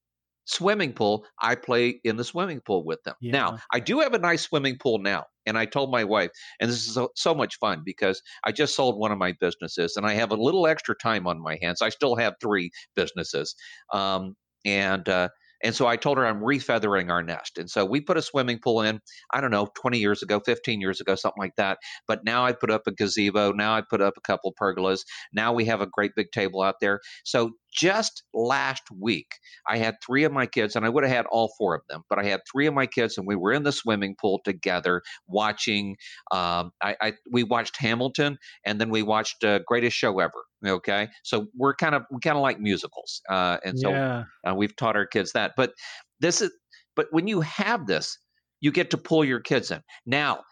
[0.45, 3.17] Swimming pool, I play in the swimming pool with them.
[3.21, 3.33] Yeah.
[3.33, 5.25] Now, I do have a nice swimming pool now.
[5.47, 8.77] And I told my wife, and this is so, so, much fun because I just
[8.77, 11.83] sold one of my businesses and I have a little extra time on my hands.
[11.83, 13.57] I still have three businesses.
[13.93, 15.29] Um, and uh,
[15.63, 17.57] and so I told her I'm refeathering our nest.
[17.57, 19.01] And so we put a swimming pool in,
[19.33, 21.79] I don't know, 20 years ago, 15 years ago, something like that.
[22.09, 23.53] But now I put up a gazebo.
[23.53, 25.03] Now I put up a couple pergolas.
[25.33, 27.01] Now we have a great big table out there.
[27.25, 29.27] So just last week,
[29.69, 32.03] I had three of my kids, and I would have had all four of them,
[32.09, 35.03] but I had three of my kids, and we were in the swimming pool together
[35.27, 35.97] watching.
[36.31, 40.45] Um, I, I, we watched Hamilton, and then we watched uh, Greatest Show Ever.
[40.67, 44.25] Okay, so we're kind of we kind of like musicals, uh, and so yeah.
[44.47, 45.53] uh, we've taught our kids that.
[45.57, 45.73] But
[46.21, 46.51] this is,
[46.95, 48.19] but when you have this,
[48.61, 49.81] you get to pull your kids in.
[50.07, 50.45] Now,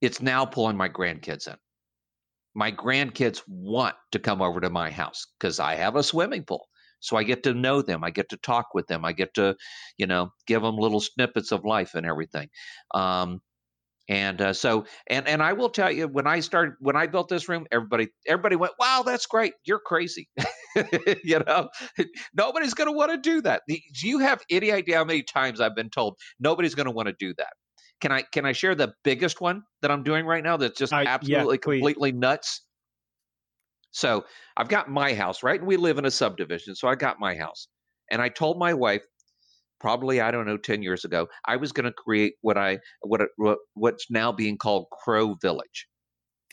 [0.00, 1.56] it's now pulling my grandkids in
[2.58, 6.66] my grandkids want to come over to my house because I have a swimming pool.
[7.00, 8.02] So I get to know them.
[8.02, 9.04] I get to talk with them.
[9.04, 9.56] I get to,
[9.96, 12.48] you know, give them little snippets of life and everything.
[12.92, 13.40] Um,
[14.08, 17.28] and uh, so, and and I will tell you, when I started, when I built
[17.28, 19.52] this room, everybody everybody went, "Wow, that's great!
[19.64, 20.28] You're crazy."
[21.24, 21.68] you know,
[22.34, 23.62] nobody's going to want to do that.
[23.68, 27.08] Do you have any idea how many times I've been told nobody's going to want
[27.08, 27.52] to do that?
[28.00, 30.92] Can I can I share the biggest one that I'm doing right now that's just
[30.92, 32.62] absolutely yeah, completely nuts?
[33.90, 34.24] So
[34.56, 35.58] I've got my house, right?
[35.58, 36.74] And we live in a subdivision.
[36.74, 37.68] So I got my house.
[38.10, 39.02] And I told my wife,
[39.80, 43.22] probably, I don't know, 10 years ago, I was going to create what I what,
[43.36, 45.86] what what's now being called Crow Village.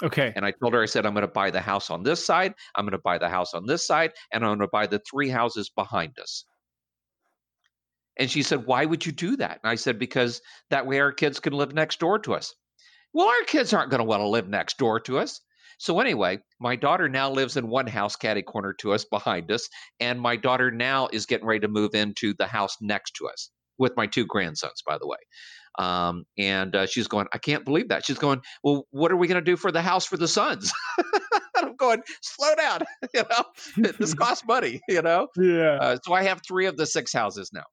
[0.04, 0.34] Okay.
[0.36, 2.54] And I told her, I said, I'm going to buy the house on this side,
[2.76, 5.02] I'm going to buy the house on this side, and I'm going to buy the
[5.10, 6.46] three houses behind us.
[8.18, 9.60] And she said, Why would you do that?
[9.64, 12.54] And I said, Because that way our kids can live next door to us.
[13.14, 15.42] Well, our kids aren't going to want to live next door to us.
[15.78, 19.68] So, anyway, my daughter now lives in one house caddy corner to us behind us.
[20.00, 23.50] And my daughter now is getting ready to move into the house next to us
[23.78, 25.18] with my two grandsons, by the way.
[25.78, 28.06] Um, and uh, she's going, I can't believe that.
[28.06, 30.72] She's going, Well, what are we going to do for the house for the sons?
[31.56, 32.82] I'm going, slow down.
[33.14, 35.28] you know, this costs money, you know?
[35.38, 35.78] Yeah.
[35.82, 37.64] Uh, so I have three of the six houses now.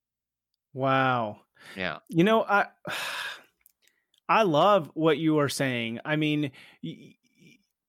[0.73, 1.41] Wow.
[1.77, 1.99] Yeah.
[2.09, 2.67] You know, I
[4.29, 6.01] I love what you are saying.
[6.05, 6.53] I mean,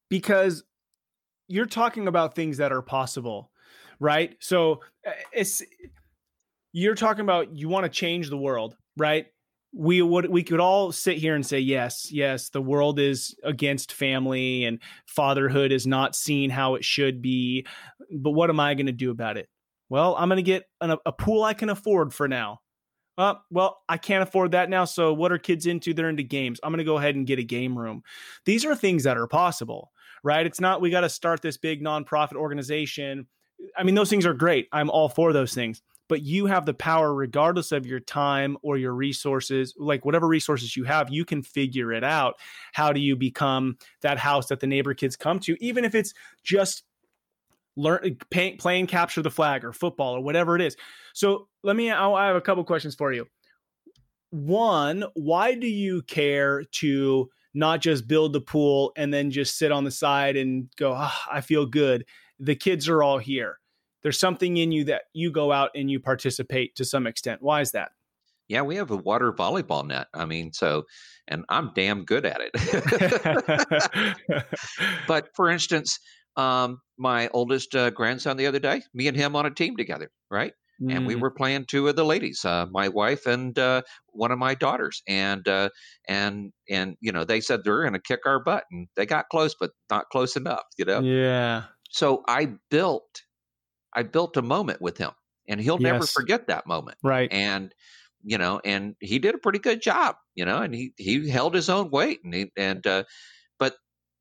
[0.10, 0.64] because
[1.48, 3.52] you're talking about things that are possible,
[4.00, 4.36] right?
[4.40, 5.62] So eh, it's
[6.74, 9.28] you're talking about you want to change the world, right?
[9.76, 13.94] We would we could all sit here and say yes, yes, the world is against
[13.94, 17.66] family and fatherhood is not seen how it should be,
[18.12, 19.48] but what am I going to do about it?
[19.90, 22.60] Well, I'm going to get an, a pool I can afford for now
[23.18, 24.86] uh, well, I can't afford that now.
[24.86, 25.94] So what are kids into?
[25.94, 26.60] They're into games.
[26.64, 28.04] I'm going to go ahead and get a game room.
[28.46, 29.92] These are things that are possible,
[30.24, 30.46] right?
[30.46, 33.28] It's not we got to start this big nonprofit organization.
[33.78, 34.68] I mean, those things are great.
[34.72, 35.82] I'm all for those things.
[36.10, 40.76] But you have the power, regardless of your time or your resources, like whatever resources
[40.76, 42.36] you have, you can figure it out.
[42.74, 46.14] How do you become that house that the neighbor kids come to, even if it's
[46.44, 46.84] just
[47.76, 50.76] learn pay, playing capture the flag or football or whatever it is.
[51.14, 51.92] So let me.
[51.92, 53.28] I have a couple questions for you.
[54.30, 59.72] One, why do you care to not just build the pool and then just sit
[59.72, 62.06] on the side and go, oh, I feel good?
[62.40, 63.60] The kids are all here.
[64.02, 67.42] There's something in you that you go out and you participate to some extent.
[67.42, 67.92] Why is that?
[68.50, 70.08] Yeah, we have a water volleyball net.
[70.14, 70.84] I mean, so,
[71.28, 72.52] and I'm damn good at it.
[75.08, 76.00] but for instance,
[76.36, 80.12] um, my oldest uh, grandson the other day, me and him on a team together,
[80.30, 80.54] right?
[80.82, 80.96] Mm.
[80.96, 81.22] And we mm.
[81.22, 85.04] were playing two of the ladies, uh, my wife and uh, one of my daughters,
[85.08, 85.70] and uh,
[86.08, 89.30] and and you know they said they're going to kick our butt, and they got
[89.30, 91.00] close, but not close enough, you know.
[91.02, 91.64] Yeah.
[91.90, 93.22] So I built,
[93.94, 95.12] I built a moment with him,
[95.48, 95.92] and he'll yes.
[95.92, 97.32] never forget that moment, right?
[97.32, 97.74] And
[98.24, 101.54] you know, and he did a pretty good job, you know, and he he held
[101.54, 103.04] his own weight, and he and uh,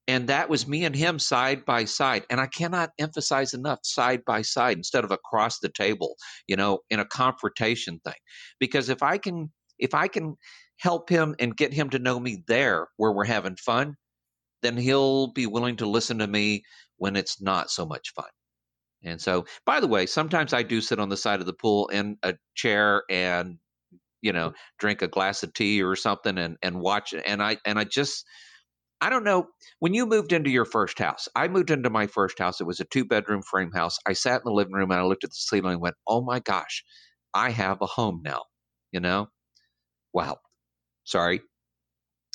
[0.08, 2.24] and that was me and him side by side.
[2.30, 6.80] And i cannot emphasize enough side by side instead of across the table you know
[6.90, 8.14] in a confrontation thing.
[8.58, 10.36] Because if i can if i can
[10.78, 13.96] help him and get him to know me there where we're having fun
[14.62, 16.62] then he'll be willing to listen to me
[16.98, 18.28] when it's not so much fun.
[19.04, 21.88] And so by the way sometimes i do sit on the side of the pool
[21.88, 23.58] in a chair and
[24.20, 24.56] you know mm-hmm.
[24.78, 27.22] drink a glass of tea or something and and watch it.
[27.26, 28.24] And i and i just
[29.02, 29.48] I don't know.
[29.80, 32.60] When you moved into your first house, I moved into my first house.
[32.60, 33.98] It was a two bedroom frame house.
[34.06, 36.22] I sat in the living room and I looked at the ceiling and went, oh
[36.22, 36.84] my gosh,
[37.34, 38.42] I have a home now.
[38.92, 39.26] You know?
[40.14, 40.36] Wow.
[41.02, 41.40] Sorry.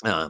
[0.04, 0.28] Uh,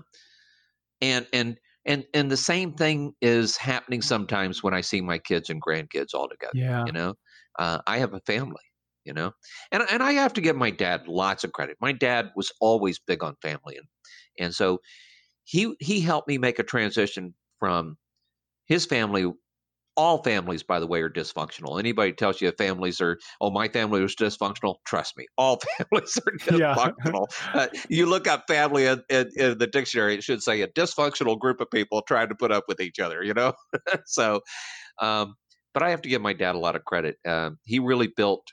[1.00, 5.50] and, and, and, and the same thing is happening sometimes when I see my kids
[5.50, 6.52] and grandkids all together.
[6.54, 6.84] Yeah.
[6.86, 7.14] You know,
[7.58, 8.62] uh, I have a family
[9.04, 9.30] you know
[9.70, 11.76] and and I have to give my dad lots of credit.
[11.80, 13.86] My dad was always big on family and
[14.38, 14.80] and so
[15.48, 17.96] he he helped me make a transition from
[18.66, 19.32] his family
[19.96, 24.00] all families by the way are dysfunctional anybody tells you families are oh my family
[24.00, 27.62] was dysfunctional trust me all families are dysfunctional yeah.
[27.62, 31.38] uh, you look up family in, in, in, the dictionary it should say a dysfunctional
[31.38, 33.52] group of people trying to put up with each other you know
[34.06, 34.40] so
[35.00, 35.34] um,
[35.74, 37.16] but I have to give my dad a lot of credit.
[37.26, 38.46] Uh, he really built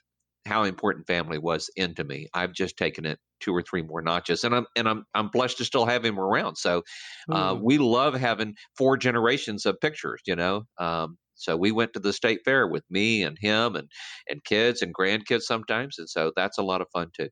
[0.45, 2.27] how important family was into me.
[2.34, 5.58] I've just taken it two or three more notches, and I'm and I'm I'm blessed
[5.58, 6.56] to still have him around.
[6.58, 6.84] So
[7.32, 7.62] uh, mm.
[7.62, 10.21] we love having four generations of pictures.
[10.26, 13.89] You know, um, so we went to the state fair with me and him and
[14.30, 17.30] and kids and grandkids sometimes, and so that's a lot of fun too.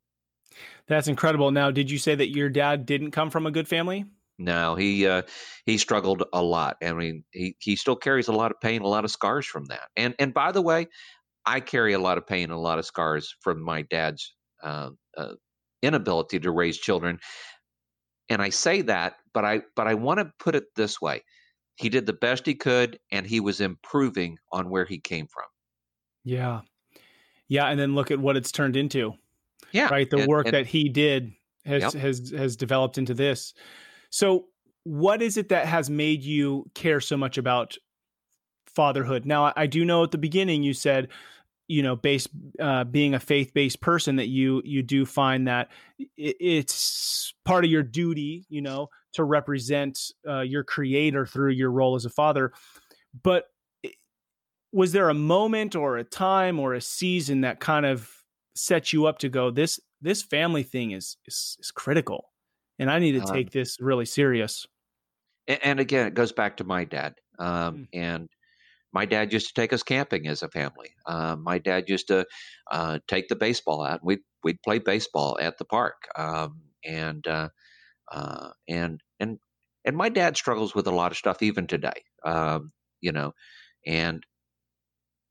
[0.88, 1.52] That's incredible.
[1.52, 4.06] Now, did you say that your dad didn't come from a good family?
[4.39, 5.24] No, he uh,
[5.66, 6.78] he struggled a lot.
[6.84, 9.66] I mean, he he still carries a lot of pain, a lot of scars from
[9.66, 9.89] that.
[9.96, 10.88] And and by the way,
[11.46, 15.34] I carry a lot of pain, a lot of scars from my dad's uh, uh,
[15.84, 17.19] inability to raise children.
[18.30, 21.22] And I say that, but I but I want to put it this way:
[21.76, 25.46] he did the best he could, and he was improving on where he came from.
[26.24, 26.62] Yeah,
[27.48, 29.13] yeah, and then look at what it's turned into.
[29.72, 30.10] Yeah, right.
[30.10, 31.34] The and, work and, that he did
[31.65, 31.93] has yep.
[31.93, 33.54] has has developed into this.
[34.10, 34.46] So,
[34.84, 37.78] what is it that has made you care so much about
[38.67, 39.26] fatherhood?
[39.26, 41.10] Now, I do know at the beginning you said,
[41.74, 45.70] you know, based uh, being a faith based person, that you you do find that
[46.18, 51.96] it's part of your duty, you know, to represent uh, your creator through your role
[51.96, 52.54] as a father.
[53.24, 53.46] But
[54.72, 58.10] was there a moment or a time or a season that kind of
[58.56, 62.34] set you up to go this this family thing is is, is critical
[62.80, 64.68] and I need to take um, this really serious.
[65.48, 67.16] And, and, again, it goes back to my dad.
[67.40, 67.88] Um, mm.
[67.94, 68.30] And
[68.93, 70.91] my dad used to take us camping as a family.
[71.06, 72.25] Uh, my dad used to
[72.71, 74.01] uh, take the baseball out.
[74.03, 75.95] We'd we'd play baseball at the park.
[76.15, 77.49] Um, and uh,
[78.12, 79.39] uh, and and
[79.86, 82.03] and my dad struggles with a lot of stuff even today.
[82.25, 83.34] Um, you know,
[83.86, 84.25] and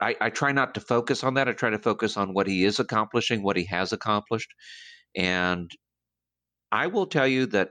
[0.01, 1.49] I, I try not to focus on that.
[1.49, 4.53] I try to focus on what he is accomplishing, what he has accomplished,
[5.17, 5.71] and
[6.71, 7.71] I will tell you that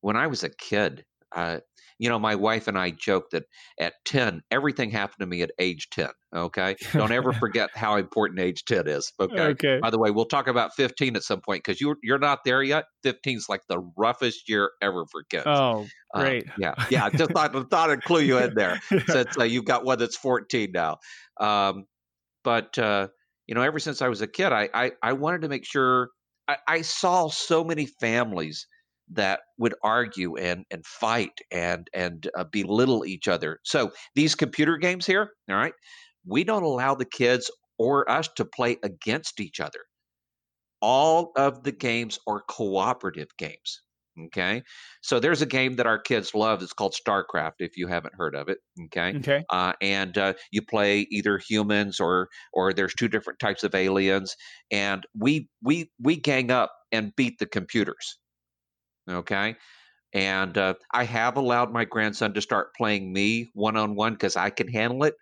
[0.00, 1.58] when I was a kid, uh,
[1.98, 3.44] you know, my wife and I joke that
[3.78, 6.08] at 10, everything happened to me at age 10.
[6.34, 6.76] Okay.
[6.92, 9.12] Don't ever forget how important age 10 is.
[9.20, 9.40] Okay.
[9.40, 9.78] okay.
[9.80, 12.62] By the way, we'll talk about 15 at some point because you're, you're not there
[12.62, 12.84] yet.
[13.02, 15.44] 15 is like the roughest year ever for kids.
[15.46, 16.46] Oh, uh, great.
[16.56, 16.74] Yeah.
[16.88, 17.06] Yeah.
[17.06, 20.16] I just thought, thought I'd clue you in there since uh, you've got one that's
[20.16, 20.98] 14 now.
[21.40, 21.84] Um,
[22.44, 23.08] but, uh,
[23.48, 26.10] you know, ever since I was a kid, I, I, I wanted to make sure
[26.46, 28.66] I, I saw so many families
[29.12, 33.58] that would argue and and fight and and uh, belittle each other.
[33.64, 35.74] So these computer games here, all right,
[36.26, 39.80] we don't allow the kids or us to play against each other.
[40.80, 43.82] All of the games are cooperative games.
[44.26, 44.62] Okay.
[45.00, 46.62] So there's a game that our kids love.
[46.62, 48.58] It's called StarCraft, if you haven't heard of it.
[48.86, 49.16] Okay.
[49.18, 49.44] Okay.
[49.50, 54.34] Uh, and uh, you play either humans or or there's two different types of aliens,
[54.70, 58.18] and we we we gang up and beat the computers.
[59.08, 59.56] Okay.
[60.14, 64.36] And uh, I have allowed my grandson to start playing me one on one because
[64.36, 65.14] I can handle it.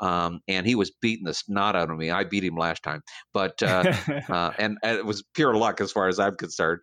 [0.00, 2.10] Um, and he was beating the snot out of me.
[2.10, 3.02] I beat him last time,
[3.34, 3.92] but uh,
[4.28, 6.80] uh, and, and, it was pure luck as far as I'm concerned.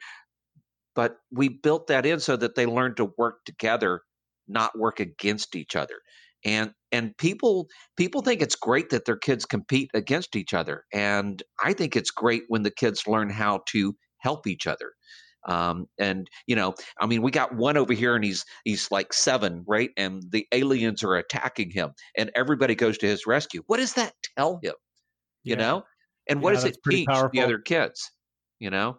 [0.95, 4.01] But we built that in so that they learn to work together,
[4.49, 5.95] not work against each other.
[6.43, 10.83] And and people people think it's great that their kids compete against each other.
[10.93, 14.91] And I think it's great when the kids learn how to help each other.
[15.47, 19.13] Um, and you know, I mean, we got one over here, and he's he's like
[19.13, 19.91] seven, right?
[19.97, 23.63] And the aliens are attacking him, and everybody goes to his rescue.
[23.67, 24.73] What does that tell him?
[25.43, 25.61] You yeah.
[25.61, 25.83] know,
[26.27, 27.29] and what yeah, does it teach powerful.
[27.33, 28.11] the other kids?
[28.59, 28.97] You know,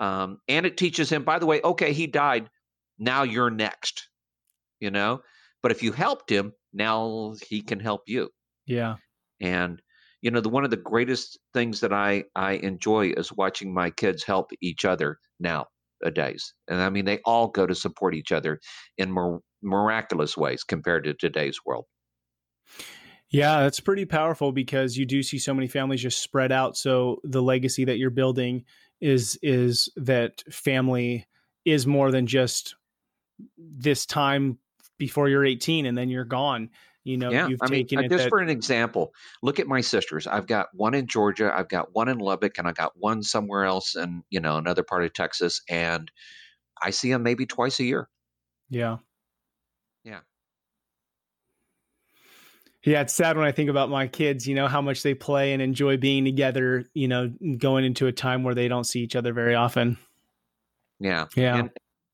[0.00, 2.48] um, and it teaches him, by the way, okay, he died.
[2.98, 4.08] Now you're next,
[4.80, 5.20] you know?
[5.62, 8.30] But if you helped him, now he can help you.
[8.66, 8.96] Yeah.
[9.40, 9.80] And,
[10.20, 13.90] you know, the one of the greatest things that I, I enjoy is watching my
[13.90, 15.18] kids help each other
[16.02, 16.54] nowadays.
[16.68, 18.60] And I mean, they all go to support each other
[18.98, 19.14] in
[19.62, 21.86] miraculous ways compared to today's world.
[23.30, 26.76] Yeah, that's pretty powerful because you do see so many families just spread out.
[26.76, 28.64] So the legacy that you're building
[29.00, 31.26] is is that family
[31.64, 32.76] is more than just
[33.56, 34.58] this time
[34.98, 36.70] before you're 18 and then you're gone.
[37.04, 39.12] You know, yeah, I mean, uh, just that- for an example,
[39.42, 40.26] look at my sisters.
[40.26, 43.64] I've got one in Georgia, I've got one in Lubbock, and I got one somewhere
[43.64, 46.10] else in you know another part of Texas, and
[46.82, 48.08] I see them maybe twice a year.
[48.70, 48.98] Yeah,
[50.04, 50.20] yeah.
[52.84, 55.52] Yeah, it's sad when I think about my kids, you know, how much they play
[55.52, 59.14] and enjoy being together, you know, going into a time where they don't see each
[59.14, 59.96] other very often.
[60.98, 61.26] Yeah.
[61.36, 61.58] Yeah.
[61.58, 61.70] And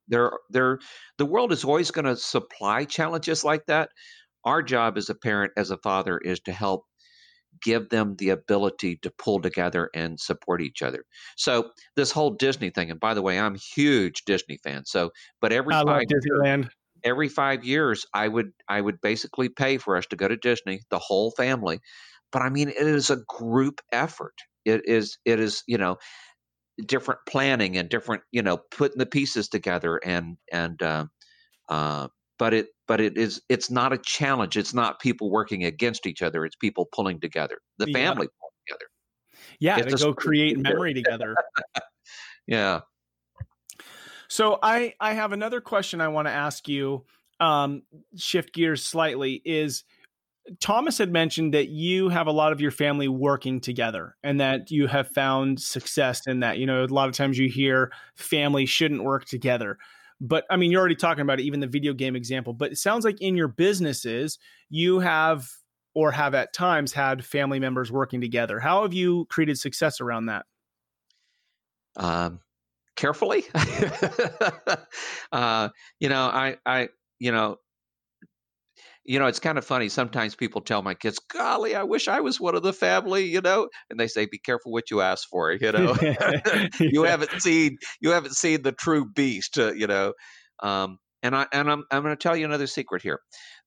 [0.09, 0.78] they're, they're,
[1.16, 3.91] the world is always going to supply challenges like that.
[4.49, 6.84] Our job as a parent, as a father, is to help
[7.62, 11.05] give them the ability to pull together and support each other.
[11.36, 14.84] So this whole Disney thing, and by the way, I'm a huge Disney fan.
[14.86, 16.70] So, but every I love Disneyland.
[17.05, 20.80] every five years, I would I would basically pay for us to go to Disney,
[20.90, 21.80] the whole family.
[22.32, 24.34] But I mean, it is a group effort.
[24.64, 25.96] It is it is you know
[26.86, 31.07] different planning and different you know putting the pieces together and and uh,
[31.68, 32.09] uh,
[32.39, 34.57] but it but it is it's not a challenge.
[34.57, 36.45] It's not people working against each other.
[36.45, 37.59] It's people pulling together.
[37.78, 38.39] The family yeah.
[38.41, 38.86] pulling together.
[39.61, 41.34] Yeah, it's to go create memory together.
[42.47, 42.80] yeah.
[44.28, 47.05] So I I have another question I want to ask you.
[47.41, 47.82] Um,
[48.16, 49.84] shift gears slightly is
[50.61, 54.70] Thomas had mentioned that you have a lot of your family working together and that
[54.70, 56.59] you have found success in that.
[56.59, 59.78] You know, a lot of times you hear family shouldn't work together.
[60.21, 62.53] But I mean, you're already talking about it, even the video game example.
[62.53, 64.39] But it sounds like in your businesses,
[64.69, 65.49] you have
[65.95, 68.61] or have at times had family members working together.
[68.61, 70.47] How have you created success around that?
[71.97, 72.41] Um,
[72.97, 73.45] carefully.
[75.33, 76.89] uh, you know, I, I,
[77.19, 77.57] you know,
[79.09, 79.89] you know, it's kind of funny.
[79.89, 83.41] Sometimes people tell my kids, "Golly, I wish I was one of the family," you
[83.41, 85.97] know, and they say, "Be careful what you ask for," you know.
[86.81, 90.13] you haven't seen you haven't seen the true beast, uh, you know.
[90.63, 93.21] Um, and I and I'm I'm going to tell you another secret here.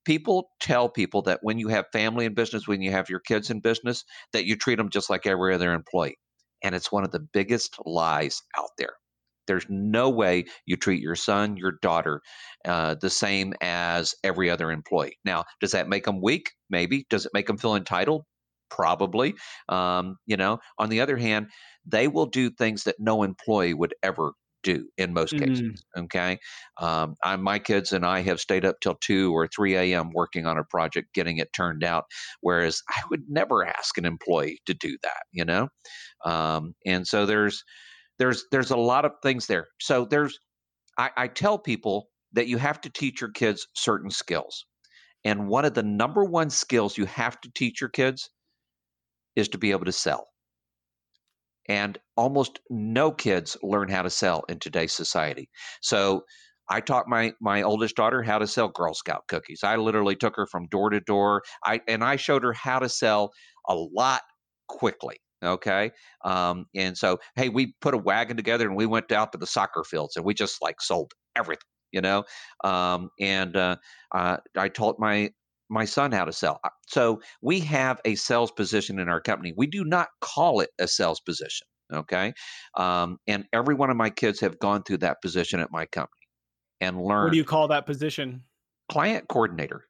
[0.06, 3.50] People tell people that when you have family in business, when you have your kids
[3.50, 6.20] in business, that you treat them just like every other employee,
[6.62, 8.94] and it's one of the biggest lies out there.
[9.48, 12.22] There's no way you treat your son, your daughter,
[12.66, 15.18] uh, the same as every other employee.
[15.26, 16.52] Now, does that make them weak?
[16.70, 17.06] Maybe.
[17.10, 18.24] Does it make them feel entitled?
[18.70, 19.36] Probably.
[19.68, 21.48] Um, you know, on the other hand,
[21.86, 24.32] they will do things that no employee would ever
[24.64, 25.54] do in most mm-hmm.
[25.54, 25.84] cases.
[25.98, 26.38] Okay.
[26.80, 30.12] Um, I, my kids and I have stayed up till 2 or 3 a.m.
[30.14, 32.06] working on a project, getting it turned out.
[32.42, 35.68] Whereas I would never ask an employee to do that, you know?
[36.26, 37.64] Um, and so there's,
[38.22, 39.68] there's there's a lot of things there.
[39.80, 40.38] So there's
[41.00, 44.64] I, I tell people that you have to teach your kids certain skills.
[45.26, 48.30] And one of the number one skills you have to teach your kids
[49.36, 50.28] is to be able to sell.
[51.68, 55.50] And almost no kids learn how to sell in today's society.
[55.82, 56.24] So
[56.70, 59.62] I taught my my oldest daughter how to sell Girl Scout cookies.
[59.64, 61.42] I literally took her from door to door.
[61.66, 63.32] I and I showed her how to sell
[63.68, 64.22] a lot
[64.68, 65.18] quickly.
[65.44, 65.92] Okay.
[66.24, 69.48] Um, and so, hey, we put a wagon together and we went out to the
[69.48, 72.24] soccer fields and we just like sold everything, you know?
[72.64, 73.78] Um, and uh,
[74.14, 75.32] uh, I taught my
[75.70, 76.60] my son how to sell.
[76.66, 79.54] Uh, so we have a sales position in our company.
[79.56, 81.66] We do not call it a sales position.
[81.94, 82.34] Okay.
[82.78, 86.28] Um, and every one of my kids have gone through that position at my company
[86.82, 87.26] and learned.
[87.26, 88.44] What do you call that position?
[88.90, 89.86] Client coordinator.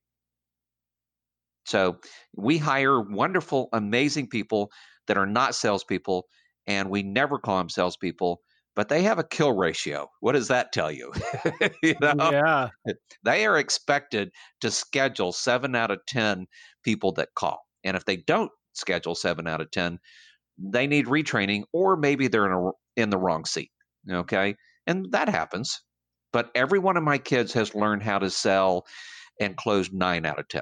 [1.65, 1.99] So
[2.35, 4.71] we hire wonderful, amazing people
[5.07, 6.25] that are not salespeople,
[6.67, 8.41] and we never call them salespeople,
[8.75, 10.07] but they have a kill ratio.
[10.21, 11.11] What does that tell you?
[11.83, 12.13] you know?
[12.31, 12.69] Yeah.
[13.23, 14.31] They are expected
[14.61, 16.47] to schedule seven out of 10
[16.83, 17.59] people that call.
[17.83, 19.99] And if they don't schedule seven out of 10,
[20.57, 22.71] they need retraining, or maybe they're in, a,
[23.01, 23.71] in the wrong seat.
[24.09, 24.55] Okay.
[24.87, 25.81] And that happens.
[26.31, 28.85] But every one of my kids has learned how to sell
[29.39, 30.61] and close nine out of 10.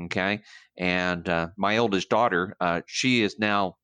[0.00, 0.40] Okay.
[0.78, 3.76] And uh, my oldest daughter, uh, she is now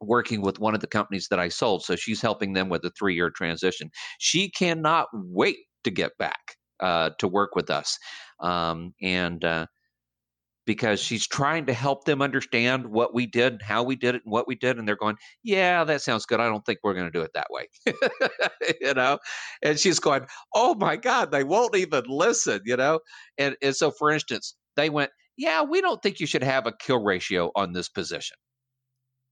[0.00, 1.84] working with one of the companies that I sold.
[1.84, 3.90] So she's helping them with a three year transition.
[4.18, 7.98] She cannot wait to get back uh, to work with us.
[8.40, 9.66] Um, and uh,
[10.66, 14.32] because she's trying to help them understand what we did, how we did it, and
[14.32, 14.78] what we did.
[14.78, 16.40] And they're going, Yeah, that sounds good.
[16.40, 17.66] I don't think we're going to do it that way.
[18.80, 19.18] you know?
[19.62, 23.00] And she's going, Oh my God, they won't even listen, you know?
[23.38, 26.72] And, and so, for instance, they went, yeah, we don't think you should have a
[26.72, 28.36] kill ratio on this position.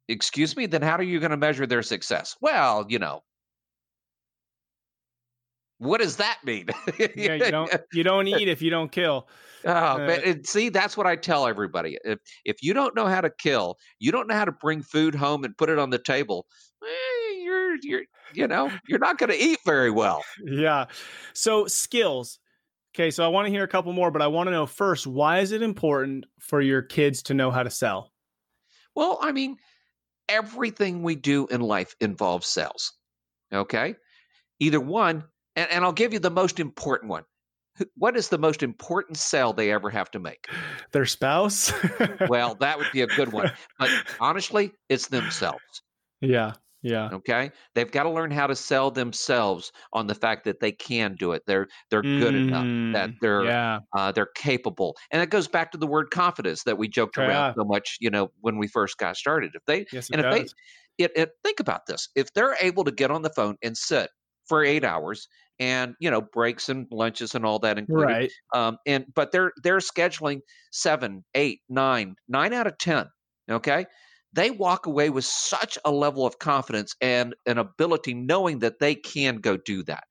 [0.08, 0.66] Excuse me?
[0.66, 2.34] Then how are you going to measure their success?
[2.40, 3.22] Well, you know,
[5.78, 6.66] what does that mean?
[7.16, 9.28] yeah, you don't you don't eat if you don't kill.
[9.64, 11.98] Oh, uh, but see, that's what I tell everybody.
[12.04, 15.14] If if you don't know how to kill, you don't know how to bring food
[15.14, 16.46] home and put it on the table.
[16.82, 18.02] Eh, you're you're
[18.34, 20.22] you know you're not going to eat very well.
[20.44, 20.86] Yeah.
[21.32, 22.38] So skills.
[22.98, 25.06] Okay, so I want to hear a couple more, but I want to know first
[25.06, 28.10] why is it important for your kids to know how to sell?
[28.96, 29.56] Well, I mean,
[30.28, 32.94] everything we do in life involves sales.
[33.52, 33.94] Okay?
[34.58, 35.22] Either one,
[35.54, 37.22] and, and I'll give you the most important one.
[37.94, 40.48] What is the most important sale they ever have to make?
[40.90, 41.72] Their spouse?
[42.28, 43.52] well, that would be a good one.
[43.78, 45.82] But honestly, it's themselves.
[46.20, 46.54] Yeah.
[46.82, 47.08] Yeah.
[47.12, 47.50] Okay.
[47.74, 51.32] They've got to learn how to sell themselves on the fact that they can do
[51.32, 51.42] it.
[51.46, 52.94] They're they're good mm, enough.
[52.94, 53.80] That mm, they're yeah.
[53.96, 54.96] uh, they're capable.
[55.10, 57.26] And it goes back to the word confidence that we joked yeah.
[57.26, 57.96] around so much.
[58.00, 59.52] You know, when we first got started.
[59.54, 60.54] If they yes, and if does.
[60.96, 63.76] they it, it, think about this, if they're able to get on the phone and
[63.76, 64.10] sit
[64.48, 65.28] for eight hours
[65.60, 68.06] and you know breaks and lunches and all that included.
[68.06, 68.32] Right.
[68.54, 73.06] Um, and but they're they're scheduling seven, eight, nine, nine out of ten.
[73.50, 73.86] Okay,
[74.32, 78.94] they walk away with such a level of confidence and an ability, knowing that they
[78.94, 80.04] can go do that.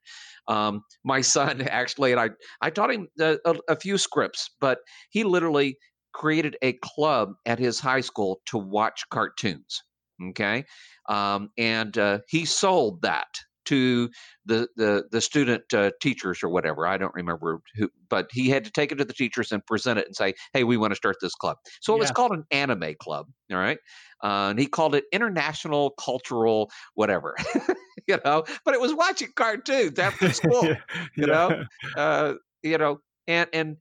[0.48, 2.30] Um, my son actually, and I
[2.62, 5.78] I taught him a, a, a few scripts, but he literally
[6.14, 9.84] created a club at his high school to watch cartoons.
[10.30, 10.66] Okay,
[11.10, 13.28] um, and uh, he sold that
[13.68, 14.10] to
[14.46, 16.88] the the the student uh, teachers or whatever.
[16.88, 20.00] I don't remember who, but he had to take it to the teachers and present
[20.00, 22.46] it and say, "Hey, we want to start this club." So it was called an
[22.52, 23.28] anime club.
[23.52, 23.78] All right,
[24.24, 27.36] uh, and he called it International Cultural whatever,
[28.08, 28.44] you know.
[28.66, 30.76] But it was watching cartoons after school, yeah.
[31.16, 31.64] you know,
[31.96, 33.78] uh, you know, and and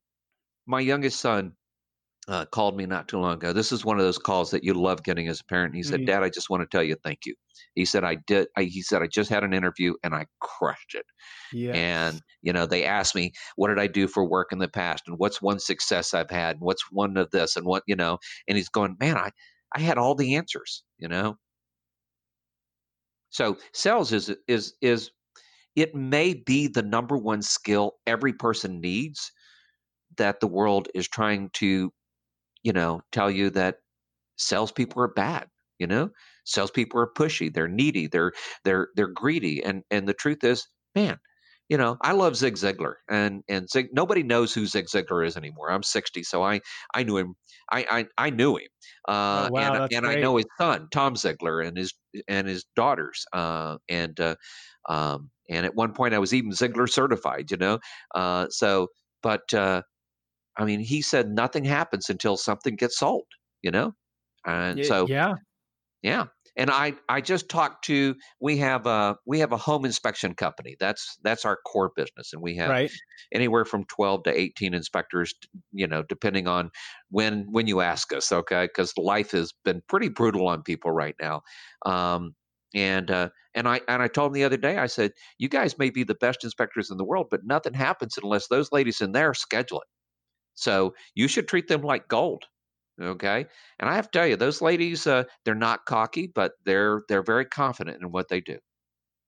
[0.67, 1.53] my youngest son
[2.29, 3.53] uh, called me not too long ago.
[3.53, 5.75] This is one of those calls that you love getting as a parent.
[5.75, 6.07] He said, mm-hmm.
[6.07, 7.35] "Dad, I just want to tell you thank you."
[7.75, 10.95] He said, "I did." I, he said, "I just had an interview and I crushed
[10.95, 11.05] it."
[11.53, 11.73] Yeah.
[11.73, 15.05] And you know, they asked me, "What did I do for work in the past?"
[15.07, 16.57] And what's one success I've had?
[16.57, 17.57] And what's one of this?
[17.57, 18.19] And what you know?
[18.49, 19.31] And he's going, "Man, I
[19.75, 21.37] I had all the answers." You know.
[23.31, 25.11] So sales is is is
[25.77, 29.31] it may be the number one skill every person needs
[30.17, 31.93] that the world is trying to
[32.67, 33.77] you know, tell you that
[34.39, 35.47] salespeople are bad.
[35.79, 36.11] You know,
[36.47, 37.53] salespeople are pushy.
[37.53, 38.09] They're needy.
[38.09, 38.33] They're
[38.65, 39.63] they're they're greedy.
[39.63, 41.19] And and the truth is, man,
[41.69, 45.37] you know, I love Zig Ziglar, and and Zig, nobody knows who Zig Ziglar is
[45.37, 45.71] anymore.
[45.71, 46.61] I'm 60, so I
[46.93, 47.37] I knew him.
[47.71, 48.69] I I, I knew him,
[49.09, 50.07] uh, oh, wow, and and.
[50.07, 51.95] I know his son Tom Ziglar and his
[52.27, 54.35] and his daughters, uh, and uh,
[54.89, 57.53] um, and at one point I was even Ziglar certified.
[57.53, 57.79] You know,
[58.17, 58.89] uh, so
[59.23, 59.83] but uh,
[60.59, 63.27] I mean, he said nothing happens until something gets sold,
[63.63, 63.95] you know?
[64.47, 65.35] And so, yeah.
[66.03, 66.27] Yeah.
[66.57, 70.77] And I, I just talked to we have a we have a home inspection company
[70.81, 72.91] that's that's our core business and we have right.
[73.33, 75.35] anywhere from 12 to 18 inspectors
[75.73, 76.71] you know depending on
[77.11, 81.17] when when you ask us okay because life has been pretty brutal on people right
[81.21, 81.43] now
[81.85, 82.35] um,
[82.75, 85.79] and uh, and I and I told him the other day I said you guys
[85.79, 89.13] may be the best inspectors in the world but nothing happens unless those ladies in
[89.13, 89.89] there schedule it
[90.57, 92.45] so you should treat them like gold.
[93.01, 93.47] Okay.
[93.79, 97.23] And I have to tell you, those ladies, uh, they're not cocky, but they're they're
[97.23, 98.59] very confident in what they do.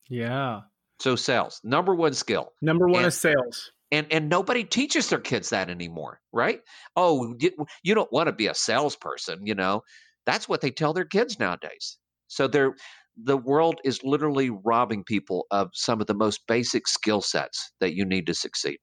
[0.09, 0.63] Yeah.
[1.01, 2.53] So sales, number one skill.
[2.63, 3.71] Number one and, is sales.
[3.93, 6.61] And and nobody teaches their kids that anymore, right?
[6.97, 7.51] Oh, you,
[7.83, 9.83] you don't want to be a salesperson, you know.
[10.27, 11.99] That's what they tell their kids nowadays.
[12.29, 12.75] So they're
[13.23, 17.95] the world is literally robbing people of some of the most basic skill sets that
[17.95, 18.79] you need to succeed.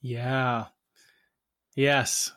[0.00, 0.66] Yeah.
[1.76, 2.32] Yes.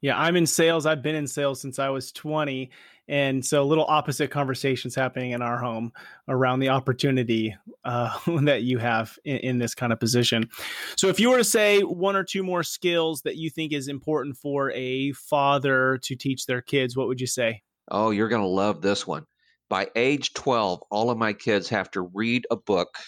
[0.00, 0.86] Yeah, I'm in sales.
[0.86, 2.70] I've been in sales since I was 20.
[3.08, 5.92] And so, little opposite conversations happening in our home
[6.28, 10.48] around the opportunity uh, that you have in, in, this kind of position.
[10.96, 13.86] So, if you were to say one or two more skills that you think is
[13.86, 17.62] important for a father to teach their kids, what would you say?
[17.88, 19.24] Oh, you're going to love this one.
[19.68, 22.98] By age 12, all of my kids have to read a book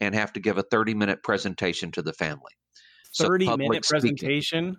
[0.00, 2.52] and have to give a 30 minute presentation to the family.
[3.18, 4.76] 30 so minute presentation.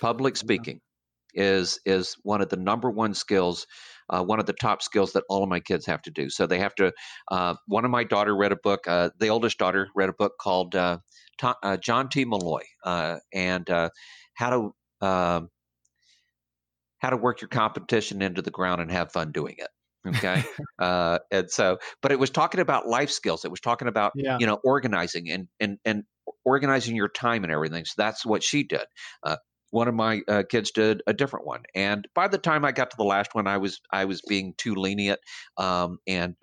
[0.00, 0.80] public speaking
[1.34, 3.66] is is one of the number one skills
[4.10, 6.30] uh, one of the top skills that all of my kids have to do.
[6.30, 6.92] So they have to
[7.30, 10.32] uh, one of my daughter read a book uh, the oldest daughter read a book
[10.40, 10.98] called uh,
[11.42, 12.24] uh, john t.
[12.24, 13.68] Molloy uh, and
[14.34, 15.50] how to um,
[16.98, 19.68] how to work your competition into the ground and have fun doing it
[20.06, 20.44] okay?
[20.78, 23.44] Uh, and so but it was talking about life skills.
[23.44, 24.36] It was talking about yeah.
[24.38, 26.04] you know organizing and and and
[26.44, 28.84] organizing your time and everything so that's what she did
[29.24, 29.36] uh,
[29.70, 32.90] one of my uh, kids did a different one and by the time i got
[32.90, 35.20] to the last one i was i was being too lenient
[35.56, 36.34] um, and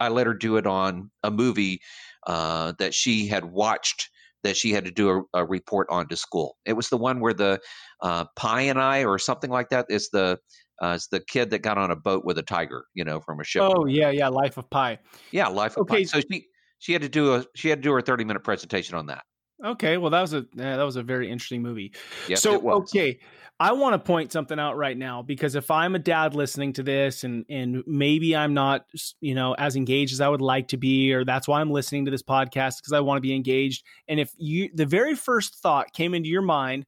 [0.00, 1.80] i let her do it on a movie
[2.26, 4.10] uh, that she had watched
[4.44, 7.20] that she had to do a, a, report on to school it was the one
[7.20, 7.60] where the
[8.02, 10.38] uh, Pi and i or something like that is the
[10.82, 13.40] uh, it's the kid that got on a boat with a tiger, you know, from
[13.40, 13.62] a ship.
[13.62, 14.98] Oh yeah, yeah, Life of Pi.
[15.32, 15.98] Yeah, Life of okay.
[15.98, 16.04] Pi.
[16.04, 16.46] So she
[16.78, 19.24] she had to do a she had to do her thirty minute presentation on that.
[19.64, 21.92] Okay, well that was a that was a very interesting movie.
[22.28, 23.18] Yes, so okay,
[23.58, 26.82] I want to point something out right now because if I'm a dad listening to
[26.82, 28.86] this and and maybe I'm not
[29.20, 32.04] you know as engaged as I would like to be, or that's why I'm listening
[32.04, 33.84] to this podcast because I want to be engaged.
[34.06, 36.86] And if you the very first thought came into your mind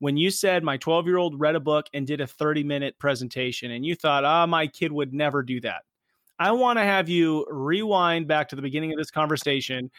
[0.00, 2.98] when you said my 12 year old read a book and did a 30 minute
[2.98, 5.82] presentation and you thought, ah, oh, my kid would never do that.
[6.38, 9.90] I want to have you rewind back to the beginning of this conversation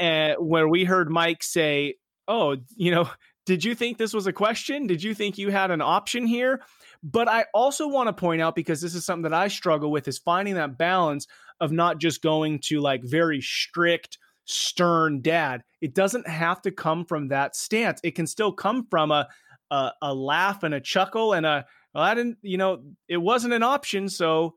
[0.00, 1.94] uh, where we heard Mike say,
[2.28, 3.08] oh, you know,
[3.46, 4.86] did you think this was a question?
[4.86, 6.62] Did you think you had an option here?
[7.02, 10.08] But I also want to point out because this is something that I struggle with
[10.08, 11.26] is finding that balance
[11.60, 15.62] of not just going to like very strict, stern dad.
[15.80, 18.00] It doesn't have to come from that stance.
[18.02, 19.28] It can still come from a
[19.70, 23.54] a, a laugh and a chuckle and a well, I didn't, you know, it wasn't
[23.54, 24.54] an option, so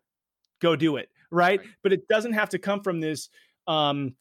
[0.61, 1.59] go do it, right?
[1.59, 1.69] right.
[1.83, 3.29] But it doesn't have to come from this
[3.67, 4.15] um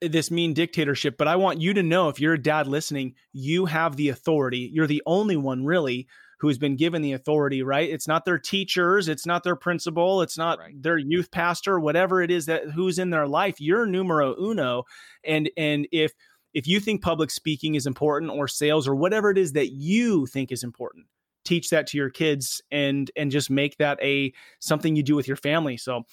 [0.00, 3.66] this mean dictatorship, but I want you to know if you're a dad listening, you
[3.66, 4.70] have the authority.
[4.72, 6.08] You're the only one really
[6.40, 7.90] who's been given the authority, right?
[7.90, 10.80] It's not their teachers, it's not their principal, it's not right.
[10.80, 13.60] their youth pastor, whatever it is that who's in their life.
[13.60, 14.84] You're numero uno.
[15.24, 16.12] And and if
[16.54, 20.26] if you think public speaking is important or sales or whatever it is that you
[20.26, 21.06] think is important,
[21.44, 25.26] teach that to your kids and and just make that a something you do with
[25.26, 25.76] your family.
[25.76, 26.04] So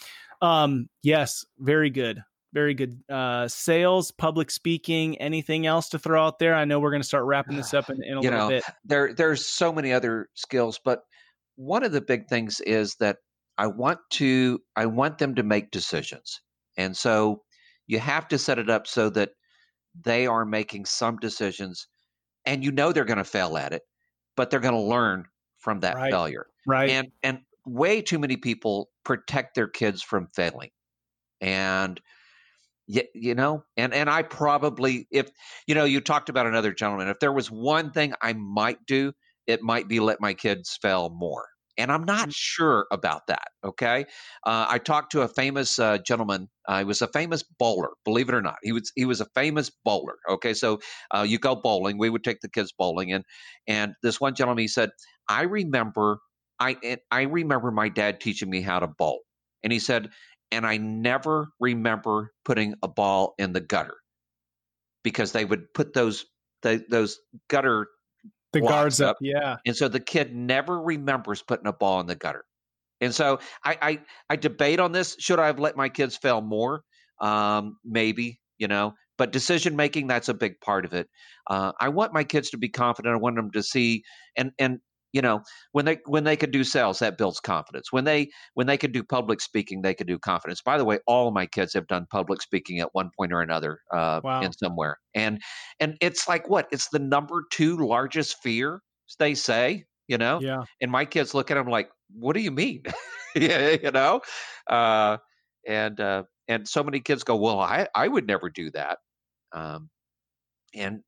[0.42, 2.24] um yes, very good
[2.56, 5.18] very good uh, sales, public speaking.
[5.18, 6.56] Anything else to throw out there?
[6.56, 8.50] I know we're going to start wrapping this up in, in a you little know,
[8.50, 8.64] bit.
[8.86, 11.02] There, there's so many other skills, but
[11.58, 13.18] one of the big things is that
[13.58, 16.42] I want to, I want them to make decisions,
[16.78, 17.44] and so
[17.88, 19.32] you have to set it up so that
[20.04, 21.88] they are making some decisions,
[22.46, 23.84] and you know they're going to fail at it,
[24.38, 25.26] but they're going to learn
[25.60, 26.12] from that right.
[26.12, 26.48] failure.
[26.66, 26.90] Right.
[26.90, 30.70] And and way too many people protect their kids from failing,
[31.42, 32.00] and
[32.88, 35.30] you, you know and and i probably if
[35.68, 39.12] you know you talked about another gentleman if there was one thing i might do
[39.48, 41.46] it might be let my kids fail more
[41.78, 42.36] and i'm not mm.
[42.36, 44.06] sure about that okay
[44.46, 48.30] uh, i talked to a famous uh, gentleman uh, he was a famous bowler believe
[48.30, 50.80] it or not he was he was a famous bowler okay so
[51.12, 53.24] uh, you go bowling we would take the kids bowling and
[53.68, 54.92] and this one gentleman he said
[55.28, 56.20] i remember
[56.60, 59.22] i i remember my dad teaching me how to bowl
[59.64, 60.10] and he said
[60.52, 63.96] and I never remember putting a ball in the gutter
[65.04, 66.26] because they would put those
[66.62, 67.20] the, those
[67.50, 67.88] gutter
[68.54, 69.58] the guards up, up, yeah.
[69.66, 72.46] And so the kid never remembers putting a ball in the gutter.
[73.02, 75.16] And so I I, I debate on this.
[75.20, 76.84] Should I have let my kids fail more?
[77.22, 81.08] Um, maybe you know, but decision making that's a big part of it.
[81.50, 83.14] Uh, I want my kids to be confident.
[83.14, 84.04] I want them to see
[84.36, 84.80] and and
[85.16, 85.42] you know
[85.72, 87.90] when they when they can do sales that builds confidence.
[87.90, 90.62] When they when they can do public speaking they can do confidence.
[90.62, 93.80] By the way all my kids have done public speaking at one point or another
[93.94, 94.42] uh, wow.
[94.42, 94.98] in somewhere.
[95.16, 95.42] And
[95.80, 96.68] and it's like what?
[96.72, 98.82] It's the number two largest fear
[99.18, 100.40] they say you know?
[100.40, 100.66] Yeah.
[100.82, 102.84] And my kids look at them like what do you mean?
[103.38, 104.22] Yeah you know?
[104.70, 105.18] Uh,
[105.66, 108.98] and uh, and so many kids go well i i would never do that.
[109.54, 109.90] Um,
[110.74, 111.02] and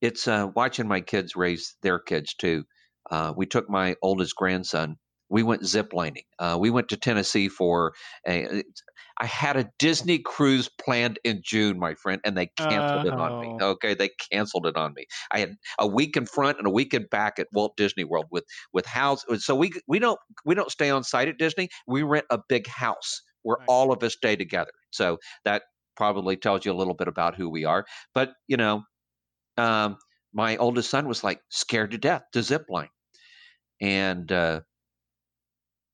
[0.00, 2.64] it's uh, watching my kids raise their kids too
[3.10, 4.96] uh, we took my oldest grandson.
[5.28, 6.24] We went ziplining.
[6.40, 7.92] Uh, we went to Tennessee for
[8.26, 8.64] a.
[9.18, 13.40] I had a Disney cruise planned in June, my friend, and they canceled it on
[13.40, 13.56] me.
[13.60, 13.70] Oh.
[13.72, 15.04] Okay, they canceled it on me.
[15.30, 18.26] I had a week in front and a week in back at Walt Disney World
[18.30, 19.24] with with house.
[19.38, 21.68] So we we don't we don't stay on site at Disney.
[21.86, 23.66] We rent a big house where right.
[23.68, 24.72] all of us stay together.
[24.90, 25.62] So that
[25.96, 27.84] probably tells you a little bit about who we are.
[28.14, 28.82] But you know,
[29.58, 29.96] um,
[30.32, 32.88] my oldest son was like scared to death to zip line.
[33.80, 34.60] And uh,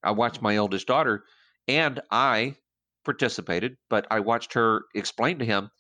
[0.02, 1.24] I watched my eldest daughter,
[1.68, 2.56] and I
[3.04, 5.70] participated, but I watched her explain to him,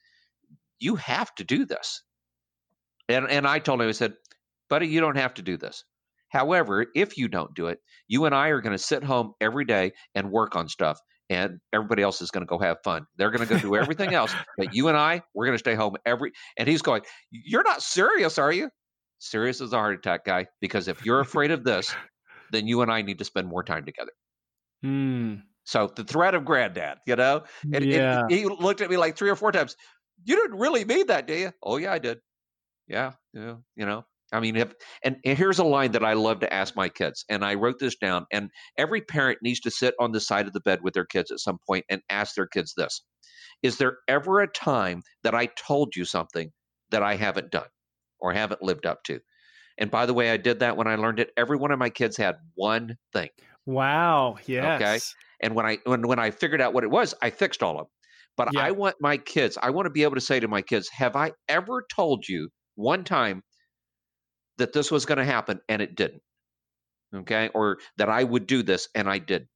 [0.78, 2.02] "You have to do this."
[3.08, 4.14] And and I told him, I said,
[4.68, 5.84] "Buddy, you don't have to do this.
[6.28, 7.78] However, if you don't do it,
[8.08, 10.98] you and I are going to sit home every day and work on stuff,
[11.30, 13.06] and everybody else is going to go have fun.
[13.16, 15.74] They're going to go do everything else, but you and I, we're going to stay
[15.74, 18.70] home every." And he's going, "You're not serious, are you?"
[19.18, 21.94] Serious as a heart attack guy because if you're afraid of this,
[22.52, 24.12] then you and I need to spend more time together.
[24.82, 25.36] Hmm.
[25.64, 27.42] So the threat of granddad, you know,
[27.72, 28.22] and, yeah.
[28.28, 29.76] he looked at me like three or four times.
[30.24, 31.52] You didn't really mean that, do you?
[31.62, 32.18] Oh yeah, I did.
[32.86, 34.04] Yeah, yeah, you know.
[34.32, 34.72] I mean, if
[35.04, 37.78] and, and here's a line that I love to ask my kids, and I wrote
[37.78, 38.26] this down.
[38.32, 41.30] And every parent needs to sit on the side of the bed with their kids
[41.30, 43.02] at some point and ask their kids this:
[43.62, 46.52] Is there ever a time that I told you something
[46.90, 47.68] that I haven't done?
[48.20, 49.20] Or haven't lived up to.
[49.78, 51.30] And by the way, I did that when I learned it.
[51.36, 53.28] Every one of my kids had one thing.
[53.66, 54.36] Wow.
[54.46, 54.80] Yes.
[54.80, 54.98] Okay.
[55.42, 57.78] And when I when when I figured out what it was, I fixed all of
[57.78, 57.86] them.
[58.36, 58.60] But yeah.
[58.60, 61.16] I want my kids, I want to be able to say to my kids, have
[61.16, 63.42] I ever told you one time
[64.58, 66.22] that this was going to happen and it didn't?
[67.14, 67.48] Okay.
[67.54, 69.48] Or that I would do this and I did.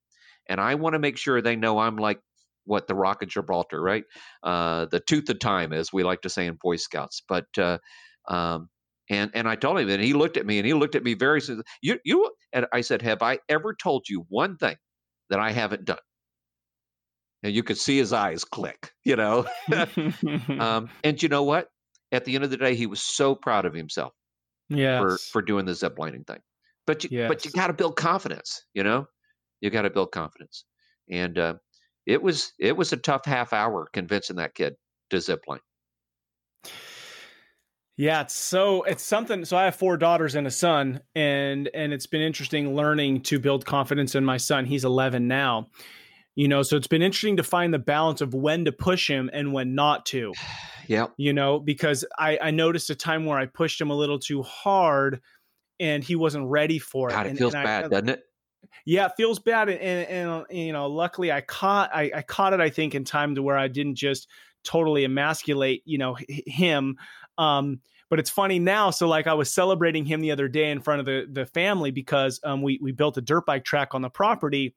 [0.48, 2.20] And I want to make sure they know I'm like
[2.64, 4.04] what the Rock of Gibraltar, right?
[4.42, 7.22] Uh, the tooth of time, as we like to say in Boy Scouts.
[7.28, 7.78] But uh,
[8.30, 8.68] um,
[9.10, 11.14] and and I told him, and he looked at me, and he looked at me
[11.14, 11.42] very.
[11.82, 12.30] You you.
[12.52, 14.76] And I said, "Have I ever told you one thing
[15.28, 15.98] that I haven't done?"
[17.42, 19.46] And you could see his eyes click, you know.
[20.60, 21.68] um, and you know what?
[22.12, 24.12] At the end of the day, he was so proud of himself.
[24.68, 25.00] Yeah.
[25.00, 26.40] For for doing the ziplining thing.
[26.86, 27.28] But you, yes.
[27.28, 28.62] but you got to build confidence.
[28.74, 29.06] You know,
[29.60, 30.64] you got to build confidence.
[31.10, 31.54] And uh,
[32.06, 34.76] it was it was a tough half hour convincing that kid
[35.10, 35.58] to zipline.
[38.00, 39.44] Yeah, it's so it's something.
[39.44, 43.38] So I have four daughters and a son, and and it's been interesting learning to
[43.38, 44.64] build confidence in my son.
[44.64, 45.68] He's 11 now,
[46.34, 46.62] you know.
[46.62, 49.74] So it's been interesting to find the balance of when to push him and when
[49.74, 50.32] not to.
[50.86, 54.18] Yeah, you know, because I I noticed a time where I pushed him a little
[54.18, 55.20] too hard,
[55.78, 57.12] and he wasn't ready for it.
[57.12, 58.24] God, it and, feels and bad, I, doesn't it?
[58.84, 62.54] Yeah, it feels bad, and, and, and you know, luckily I caught I, I caught
[62.54, 62.60] it.
[62.60, 64.26] I think in time to where I didn't just
[64.64, 66.96] totally emasculate, you know, him.
[67.40, 67.80] Um,
[68.10, 68.90] but it's funny now.
[68.90, 71.90] So like I was celebrating him the other day in front of the the family
[71.90, 74.76] because um, we we built a dirt bike track on the property,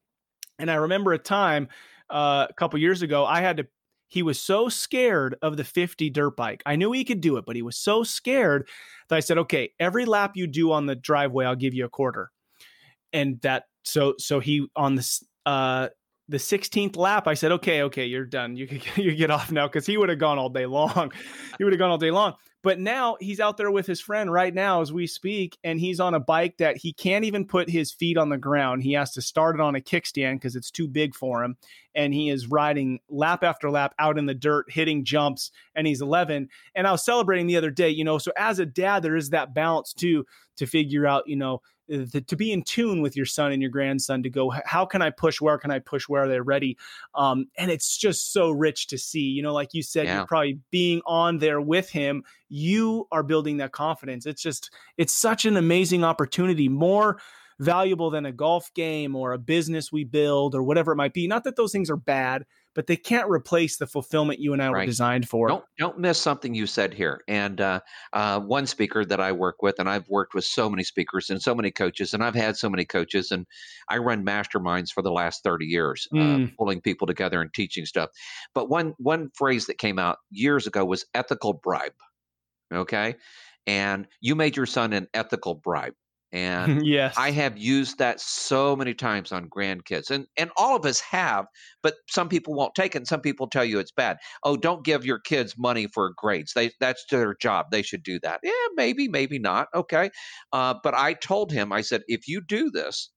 [0.59, 1.68] and I remember a time
[2.09, 3.68] uh, a couple years ago I had to.
[4.07, 6.61] He was so scared of the 50 dirt bike.
[6.68, 8.68] I knew he could do it, but he was so scared
[9.09, 11.89] that I said, "Okay, every lap you do on the driveway, I'll give you a
[11.89, 12.32] quarter."
[13.11, 15.89] And that so so he on this uh
[16.30, 18.55] the 16th lap, I said, okay, okay, you're done.
[18.55, 21.11] You you get off now because he would have gone all day long.
[21.57, 22.36] he would have gone all day long.
[22.64, 25.99] But now he's out there with his friend right now as we speak, and he's
[25.99, 28.84] on a bike that he can't even put his feet on the ground.
[28.84, 31.57] He has to start it on a kickstand because it's too big for him.
[31.93, 36.01] And he is riding lap after lap out in the dirt, hitting jumps, and he's
[36.01, 36.47] 11.
[36.74, 38.18] And I was celebrating the other day, you know.
[38.18, 42.21] So as a dad, there is that balance too to figure out, you know, the,
[42.21, 45.09] to be in tune with your son and your grandson to go how can i
[45.09, 45.57] push where?
[45.57, 46.23] Can i push where?
[46.23, 46.77] Are they're ready.
[47.15, 50.17] Um, and it's just so rich to see you know like you said yeah.
[50.17, 52.23] you're probably being on there with him.
[52.49, 54.25] You are building that confidence.
[54.25, 56.69] It's just it's such an amazing opportunity.
[56.69, 57.19] More
[57.64, 61.28] valuable than a golf game or a business we build or whatever it might be
[61.28, 62.45] not that those things are bad
[62.76, 64.82] but they can't replace the fulfillment you and I right.
[64.82, 65.47] were designed for.
[65.47, 67.22] Don't don't miss something you said here.
[67.28, 67.82] And uh,
[68.14, 71.41] uh, one speaker that I work with, and I've worked with so many speakers and
[71.41, 73.45] so many coaches, and I've had so many coaches, and
[73.89, 76.47] I run masterminds for the last thirty years, uh, mm.
[76.47, 78.09] uh, pulling people together and teaching stuff.
[78.53, 81.93] But one one phrase that came out years ago was ethical bribe.
[82.74, 83.16] Okay,
[83.68, 85.93] and you made your son an ethical bribe.
[86.34, 87.15] And yes.
[87.15, 90.09] I have used that so many times on grandkids.
[90.09, 91.45] And and all of us have,
[91.84, 94.17] but some people won't take it and some people tell you it's bad.
[94.43, 96.53] Oh, don't give your kids money for grades.
[96.53, 97.67] They that's their job.
[97.71, 98.39] They should do that.
[98.43, 99.67] Yeah, maybe, maybe not.
[99.75, 100.09] Okay.
[100.51, 103.11] Uh, but I told him, I said, if you do this,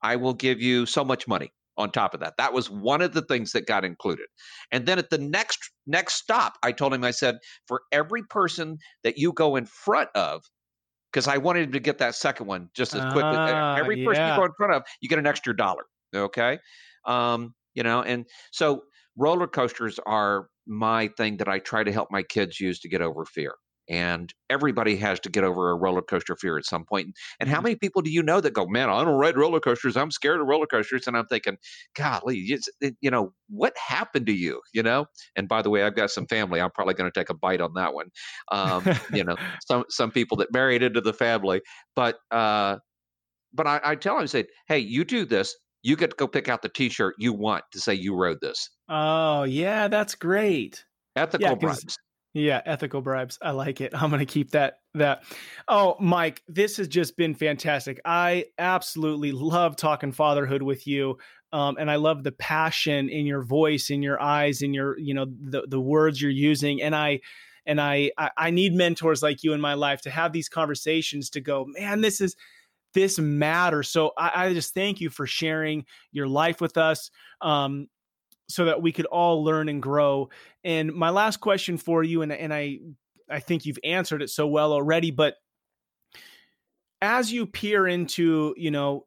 [0.00, 2.34] I will give you so much money on top of that.
[2.38, 4.26] That was one of the things that got included.
[4.70, 8.78] And then at the next next stop, I told him, I said, for every person
[9.02, 10.42] that you go in front of
[11.14, 13.22] because I wanted to get that second one just as quickly.
[13.22, 14.04] Uh, Every yeah.
[14.04, 15.84] person you go in front of, you get an extra dollar.
[16.14, 16.58] Okay,
[17.06, 18.82] um, you know, and so
[19.16, 23.00] roller coasters are my thing that I try to help my kids use to get
[23.00, 23.54] over fear
[23.88, 27.08] and everybody has to get over a roller coaster fear at some point.
[27.40, 27.64] And how mm-hmm.
[27.64, 29.96] many people do you know that go, man, I don't ride roller coasters.
[29.96, 31.06] I'm scared of roller coasters.
[31.06, 31.56] And I'm thinking,
[31.96, 32.58] golly,
[33.00, 34.60] you know, what happened to you?
[34.72, 35.06] You know.
[35.36, 36.60] And by the way, I've got some family.
[36.60, 38.06] I'm probably going to take a bite on that one.
[38.50, 41.60] Um, you know, some some people that married into the family,
[41.94, 42.76] but uh,
[43.52, 45.54] but I, I tell them, I say, hey, you do this.
[45.82, 48.70] You get to go pick out the T-shirt you want to say you rode this.
[48.88, 50.84] Oh yeah, that's great.
[51.14, 51.98] Ethical yeah, bribes.
[52.34, 53.38] Yeah, ethical bribes.
[53.40, 53.94] I like it.
[54.00, 55.22] I'm going to keep that that.
[55.68, 58.00] Oh, Mike, this has just been fantastic.
[58.04, 61.18] I absolutely love talking fatherhood with you.
[61.52, 65.14] Um, and I love the passion in your voice, in your eyes, in your, you
[65.14, 66.82] know, the the words you're using.
[66.82, 67.20] And I
[67.64, 71.40] and I I, need mentors like you in my life to have these conversations to
[71.40, 72.34] go, man, this is
[72.92, 73.88] this matters.
[73.88, 77.10] So I, I, just thank you for sharing your life with us.
[77.40, 77.88] Um,
[78.48, 80.28] so that we could all learn and grow.
[80.62, 82.80] And my last question for you, and, and I,
[83.28, 85.36] I think you've answered it so well already, but
[87.00, 89.06] as you peer into, you know,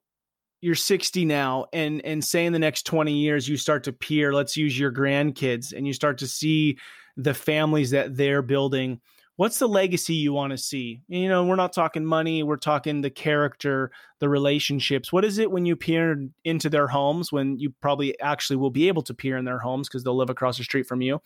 [0.62, 4.34] you're 60 now and and say in the next 20 years you start to peer
[4.34, 6.80] let's use your grandkids and you start to see
[7.16, 9.00] the families that they're building
[9.38, 11.02] what's the legacy you want to see?
[11.08, 15.14] You know, we're not talking money, we're talking the character, the relationships.
[15.14, 18.88] What is it when you peer into their homes when you probably actually will be
[18.90, 21.22] able to peer in their homes because they'll live across the street from you?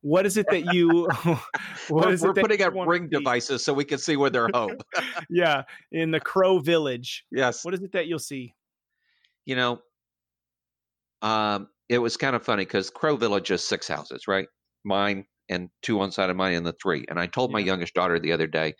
[0.00, 1.08] What is it that you?
[1.88, 4.78] what we're, we're putting up ring devices so we can see where they're home.
[5.28, 5.62] yeah,
[5.92, 7.24] in the Crow Village.
[7.30, 7.64] Yes.
[7.64, 8.54] What is it that you'll see?
[9.44, 9.80] You know,
[11.22, 14.46] um, it was kind of funny because Crow Village is six houses, right?
[14.84, 17.04] Mine, and two on side of mine and the three.
[17.08, 17.54] And I told yeah.
[17.54, 18.74] my youngest daughter the other day,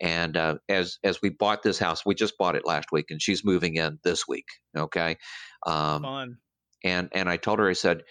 [0.00, 3.20] and uh, as as we bought this house, we just bought it last week, and
[3.20, 4.46] she's moving in this week.
[4.76, 5.16] Okay,
[5.66, 6.36] um, fun.
[6.84, 8.02] And and I told her, I said,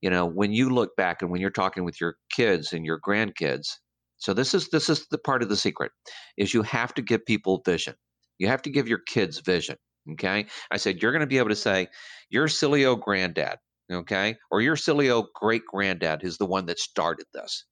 [0.00, 3.00] you know, when you look back and when you're talking with your kids and your
[3.00, 3.68] grandkids,
[4.18, 5.92] so this is this is the part of the secret
[6.36, 7.94] is you have to give people vision.
[8.38, 9.76] You have to give your kids vision.
[10.12, 10.46] Okay.
[10.70, 11.88] I said, you're going to be able to say,
[12.28, 13.58] your silly old granddad,
[13.94, 17.64] okay, or your silly old great granddad is the one that started this.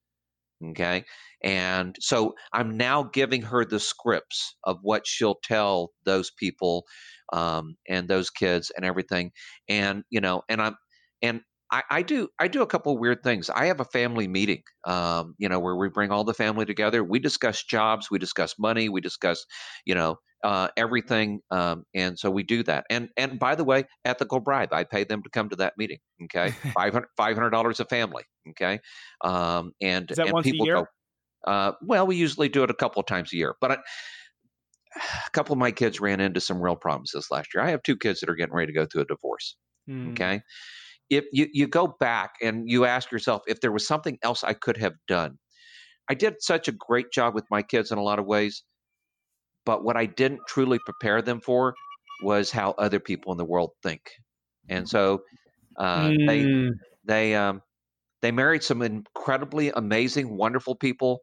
[0.71, 1.05] Okay.
[1.43, 6.85] And so I'm now giving her the scripts of what she'll tell those people
[7.33, 9.33] um, and those kids and everything.
[9.69, 10.77] And, you know, and I'm,
[11.23, 11.41] and
[11.73, 13.49] I, I, do I do a couple weird things.
[13.49, 17.05] I have a family meeting, um, you know, where we bring all the family together.
[17.05, 19.45] We discuss jobs, we discuss money, we discuss,
[19.85, 22.87] you know, uh, everything, um, and so we do that.
[22.91, 24.73] And and by the way, ethical bribe.
[24.73, 25.99] I pay them to come to that meeting.
[26.25, 26.51] Okay,
[27.17, 28.25] 500 dollars a family.
[28.51, 28.81] Okay,
[29.23, 30.75] um, and and once people a year?
[30.77, 30.87] go.
[31.47, 33.73] Uh, well, we usually do it a couple of times a year, but.
[33.73, 33.77] I,
[35.27, 37.63] a couple of my kids ran into some real problems this last year.
[37.63, 39.57] I have two kids that are getting ready to go through a divorce.
[39.87, 40.11] Hmm.
[40.11, 40.43] Okay
[41.11, 44.55] if you, you go back and you ask yourself if there was something else I
[44.55, 45.39] could have done.
[46.11, 48.65] I did such a great job with my kids in a lot of ways,
[49.65, 51.75] but what I didn't truly prepare them for
[52.23, 54.03] was how other people in the world think.
[54.69, 55.23] And so
[55.79, 56.27] uh, Mm.
[56.27, 56.49] they
[57.05, 57.63] they um,
[58.23, 61.21] they married some incredibly amazing, wonderful people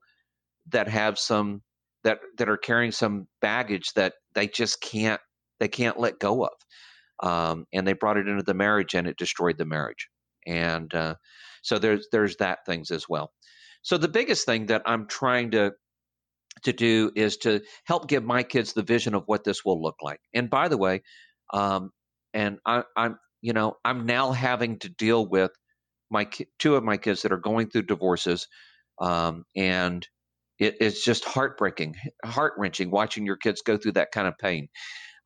[0.72, 1.64] that have some
[2.04, 5.22] that that are carrying some baggage that they just can't
[5.60, 6.54] they can't let go of
[7.24, 10.10] um, and they brought it into the marriage and it destroyed the marriage.
[10.48, 11.16] And uh,
[11.64, 13.32] so there's there's that things as well.
[13.84, 15.74] So the biggest thing that i'm trying to
[16.64, 19.98] to do is to help give my kids the vision of what this will look
[20.02, 20.20] like.
[20.34, 21.04] And by the way
[21.54, 21.92] um,
[22.34, 25.52] and I, i'm you know i'm now having to deal with
[26.12, 28.48] my ki- two of my kids that are going through divorces
[29.02, 30.08] um, and
[30.60, 31.96] it, it's just heartbreaking
[32.26, 34.70] heart wrenching watching your kids go through that kind of pain.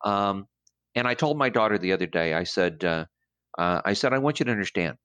[0.04, 0.46] Um,
[0.94, 3.06] and I told my daughter the other day, I said, uh,
[3.58, 4.96] uh, I said, I want you to understand,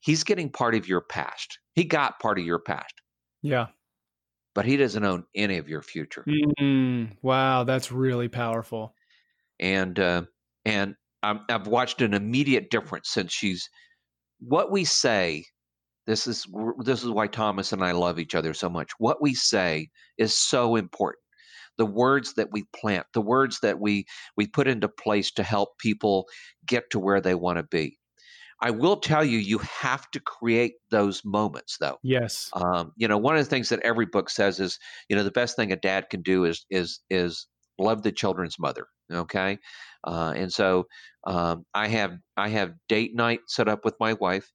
[0.00, 1.58] he's getting part of your past.
[1.74, 2.94] He got part of your past,
[3.42, 3.66] Yeah.
[4.54, 6.24] but he doesn't own any of your future.
[6.60, 8.94] Mm, wow, that's really powerful.
[9.60, 10.22] And uh,
[10.64, 13.68] and i I've watched an immediate difference since she's
[14.40, 15.44] what we say.
[16.06, 16.46] This is
[16.80, 18.90] this is why Thomas and I love each other so much.
[18.98, 21.23] What we say is so important.
[21.78, 24.06] The words that we plant, the words that we
[24.36, 26.26] we put into place to help people
[26.66, 27.98] get to where they want to be.
[28.60, 31.98] I will tell you, you have to create those moments, though.
[32.02, 32.48] Yes.
[32.54, 35.30] Um, you know, one of the things that every book says is, you know, the
[35.30, 37.46] best thing a dad can do is is is
[37.78, 38.86] love the children's mother.
[39.12, 39.58] Okay,
[40.04, 40.86] uh, and so
[41.26, 44.50] um, I have I have date night set up with my wife,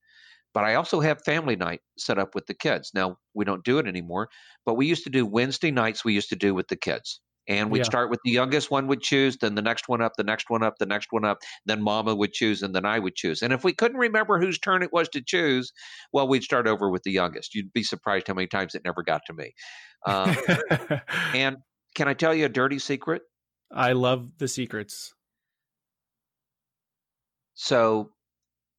[0.53, 2.91] but I also have family night set up with the kids.
[2.93, 4.29] Now we don't do it anymore,
[4.65, 6.03] but we used to do Wednesday nights.
[6.05, 7.21] We used to do with the kids.
[7.47, 7.85] And we'd Yeah.
[7.85, 10.61] start with the youngest one would choose, then the next one up, the next one
[10.61, 13.41] up, the next one up, then mama would choose, and then I would choose.
[13.41, 15.71] And if we couldn't remember whose turn it was to choose,
[16.13, 17.55] well, we'd start over with the youngest.
[17.55, 19.53] You'd be surprised how many times it never got to me.
[20.05, 20.43] Um,
[21.33, 21.57] and
[21.95, 23.23] can I tell you a dirty secret?
[23.71, 25.13] I love the secrets.
[27.53, 28.13] So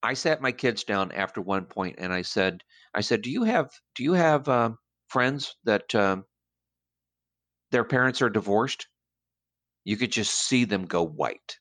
[0.03, 2.63] I sat my kids down after one point and I said,
[2.95, 4.79] I said, do you have do you have um,
[5.09, 6.27] friends that um,
[7.71, 8.89] their parents are divorced?
[9.85, 11.59] You could just see them go white.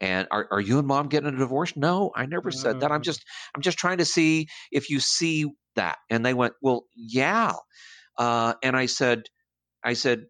[0.00, 1.76] And are, are you and mom getting a divorce?
[1.76, 2.92] No, I never said that.
[2.92, 3.04] I'm Mm.
[3.04, 3.24] just
[3.54, 5.98] I'm just trying to see if you see that.
[6.10, 7.54] And they went, well, yeah.
[8.18, 9.24] Uh, and I said,
[9.84, 10.26] I said,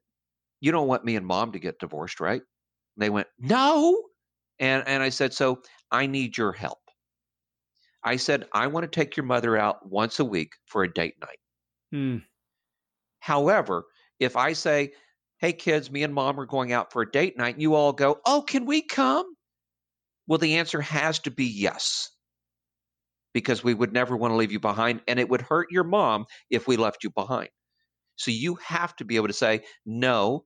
[0.60, 2.42] you don't want me and mom to get divorced, right?
[2.42, 4.04] And they went, no.
[4.60, 6.80] And and I said, so I need your help.
[8.04, 11.14] I said, I want to take your mother out once a week for a date
[11.20, 11.38] night.
[11.92, 12.18] Hmm.
[13.20, 13.84] However,
[14.20, 14.92] if I say,
[15.38, 17.92] hey, kids, me and mom are going out for a date night, and you all
[17.92, 19.26] go, oh, can we come?
[20.26, 22.10] Well, the answer has to be yes,
[23.34, 26.26] because we would never want to leave you behind, and it would hurt your mom
[26.50, 27.48] if we left you behind.
[28.16, 30.44] So you have to be able to say, no,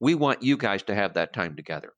[0.00, 1.92] we want you guys to have that time together.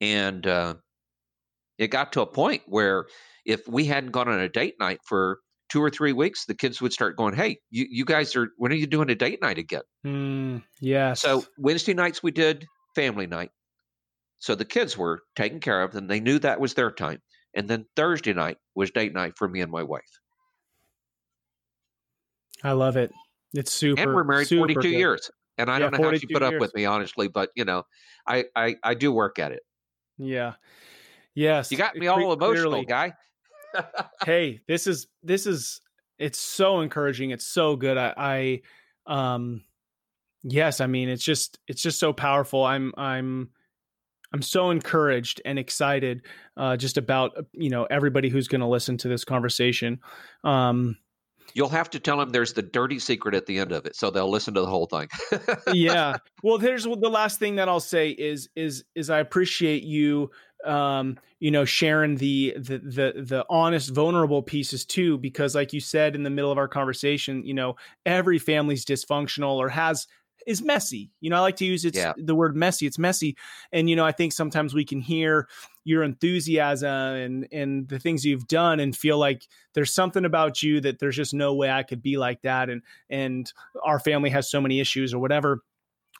[0.00, 0.74] And uh,
[1.80, 3.06] it got to a point where
[3.46, 6.80] if we hadn't gone on a date night for two or three weeks, the kids
[6.82, 9.58] would start going, "Hey, you, you guys are when are you doing a date night
[9.58, 10.58] again?" Hmm.
[10.80, 11.24] Yes.
[11.24, 12.66] So Wednesday nights we did
[12.96, 13.52] family night,
[14.40, 17.22] so the kids were taken care of, and they knew that was their time.
[17.54, 20.20] And then Thursday night was date night for me and my wife,
[22.62, 23.12] I love it.
[23.52, 23.98] It's super.
[24.00, 25.30] and we're married forty two years.
[25.58, 27.64] And I Yeah, don't know how she 42 put up with me, honestly, but you
[27.64, 27.84] know,
[28.26, 29.62] I I, I do work at it.
[30.18, 30.54] Yeah.
[31.40, 31.72] Yes.
[31.72, 32.84] You got me all emotional, clearly.
[32.84, 33.14] guy.
[34.24, 35.80] hey, this is this is
[36.18, 37.30] it's so encouraging.
[37.30, 37.96] It's so good.
[37.96, 38.62] I,
[39.06, 39.64] I um
[40.42, 42.64] yes, I mean it's just it's just so powerful.
[42.64, 43.48] I'm I'm
[44.34, 46.26] I'm so encouraged and excited
[46.58, 50.00] uh just about uh, you know everybody who's going to listen to this conversation.
[50.44, 50.98] Um
[51.54, 54.10] You'll have to tell them there's the dirty secret at the end of it, so
[54.10, 55.08] they'll listen to the whole thing.
[55.72, 56.16] yeah.
[56.44, 60.30] Well, there's the last thing that I'll say is is is I appreciate you
[60.64, 65.80] um you know sharing the the the the honest vulnerable pieces too because like you
[65.80, 70.06] said in the middle of our conversation you know every family's dysfunctional or has
[70.46, 71.10] is messy.
[71.20, 72.12] You know, I like to use it's yeah.
[72.16, 72.86] the word messy.
[72.86, 73.36] It's messy.
[73.72, 75.48] And you know, I think sometimes we can hear
[75.84, 80.80] your enthusiasm and and the things you've done and feel like there's something about you
[80.80, 83.50] that there's just no way I could be like that and and
[83.82, 85.62] our family has so many issues or whatever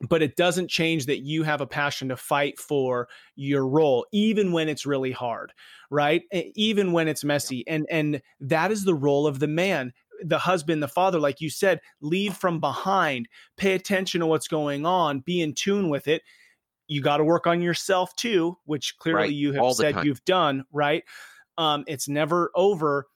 [0.09, 4.53] but it doesn't change that you have a passion to fight for your role even
[4.53, 5.53] when it's really hard
[5.91, 9.93] right even when it's messy and and that is the role of the man
[10.23, 14.87] the husband, the father, like you said, leave from behind, pay attention to what's going
[14.87, 16.23] on, be in tune with it.
[16.89, 19.33] You got to work on yourself too, which clearly right.
[19.33, 21.05] you have said you've done, right?
[21.57, 23.07] Um, it's never over,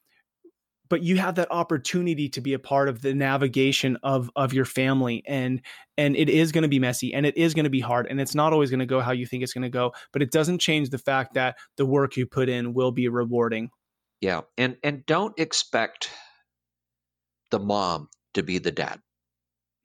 [0.88, 4.64] but you have that opportunity to be a part of the navigation of of your
[4.64, 5.60] family and
[5.96, 8.20] and it is going to be messy and it is going to be hard and
[8.20, 10.30] it's not always going to go how you think it's going to go but it
[10.30, 13.70] doesn't change the fact that the work you put in will be rewarding
[14.20, 16.10] yeah and and don't expect
[17.54, 19.00] the mom to be the dad.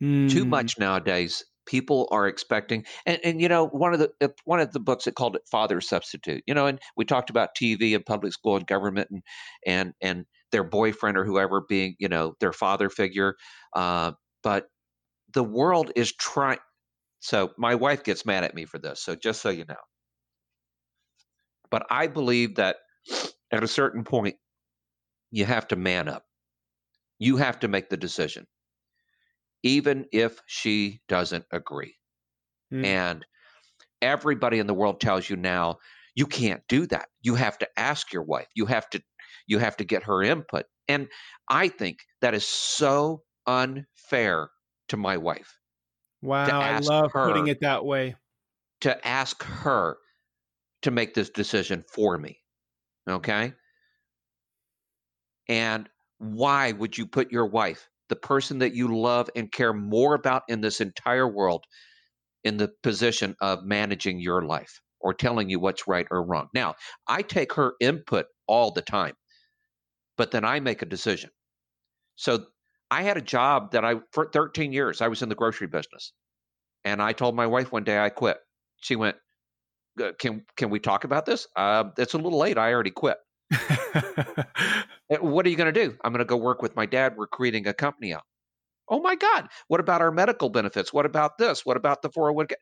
[0.04, 0.30] Mm.
[0.30, 0.50] Too hmm.
[0.50, 1.44] much nowadays.
[1.68, 5.06] People are expecting, and, and you know, one of the uh, one of the books
[5.06, 6.42] that called it father substitute.
[6.48, 9.22] You know, and we talked about TV and public school and government and
[9.68, 13.36] and and their boyfriend or whoever being you know their father figure.
[13.76, 14.12] Uh,
[14.44, 14.68] but
[15.34, 16.60] the world is trying.
[17.20, 19.04] So my wife gets mad at me for this.
[19.04, 19.76] So just so you know,
[21.70, 22.78] but I believe that
[23.52, 24.36] at a certain point,
[25.32, 26.24] you have to man up.
[27.20, 28.48] You have to make the decision,
[29.64, 31.96] even if she doesn't agree.
[32.74, 32.86] Mm.
[32.86, 33.26] And
[34.02, 35.78] everybody in the world tells you now
[36.16, 37.08] you can't do that.
[37.22, 38.48] You have to ask your wife.
[38.56, 39.02] You have to
[39.50, 40.66] you have to get her input.
[40.88, 41.10] And
[41.50, 44.50] I think that is so unfair
[44.88, 45.58] to my wife.
[46.22, 48.16] Wow, I love her, putting it that way.
[48.82, 49.98] To ask her
[50.84, 52.40] to make this decision for me.
[53.10, 53.54] Okay?
[55.48, 55.90] And
[56.20, 60.44] why would you put your wife, the person that you love and care more about
[60.48, 61.64] in this entire world,
[62.44, 66.48] in the position of managing your life or telling you what's right or wrong?
[66.54, 66.76] Now,
[67.08, 69.16] I take her input all the time,
[70.20, 71.30] but then I make a decision.
[72.18, 72.48] So
[72.92, 76.12] I had a job that I, for 13 years, I was in the grocery business.
[76.84, 78.36] And I told my wife one day I quit.
[78.82, 79.16] She went,
[80.20, 81.48] can can we talk about this?
[81.56, 82.58] Uh, it's a little late.
[82.58, 83.18] I already quit.
[85.10, 85.98] Eh, what are you going to do?
[86.04, 87.16] I'm going to go work with my dad.
[87.16, 88.24] We're creating a company out.
[88.90, 89.48] Oh my God.
[89.70, 90.92] What about our medical benefits?
[90.92, 91.66] What about this?
[91.66, 92.54] What about the 401k?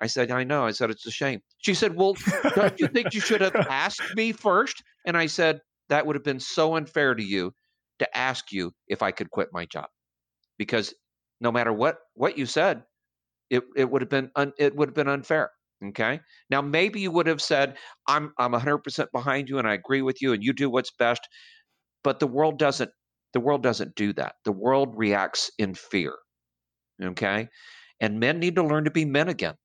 [0.00, 0.64] I said, I know.
[0.64, 1.42] I said, it's a shame.
[1.58, 2.16] She said, Well,
[2.56, 4.82] don't you think you should have asked me first?
[5.06, 7.54] And I said, That would have been so unfair to you
[7.98, 9.88] to ask you if I could quit my job.
[10.58, 10.94] Because
[11.40, 12.84] no matter what what you said,
[13.50, 15.50] it, it would have been un, it would have been unfair.
[15.88, 16.20] Okay.
[16.50, 17.76] Now maybe you would have said,
[18.08, 21.28] I'm I'm 100% behind you and I agree with you and you do what's best
[22.04, 22.90] but the world doesn't
[23.34, 24.36] the world doesn't do that.
[24.44, 26.14] The world reacts in fear.
[27.02, 27.48] Okay?
[28.00, 29.56] And men need to learn to be men again.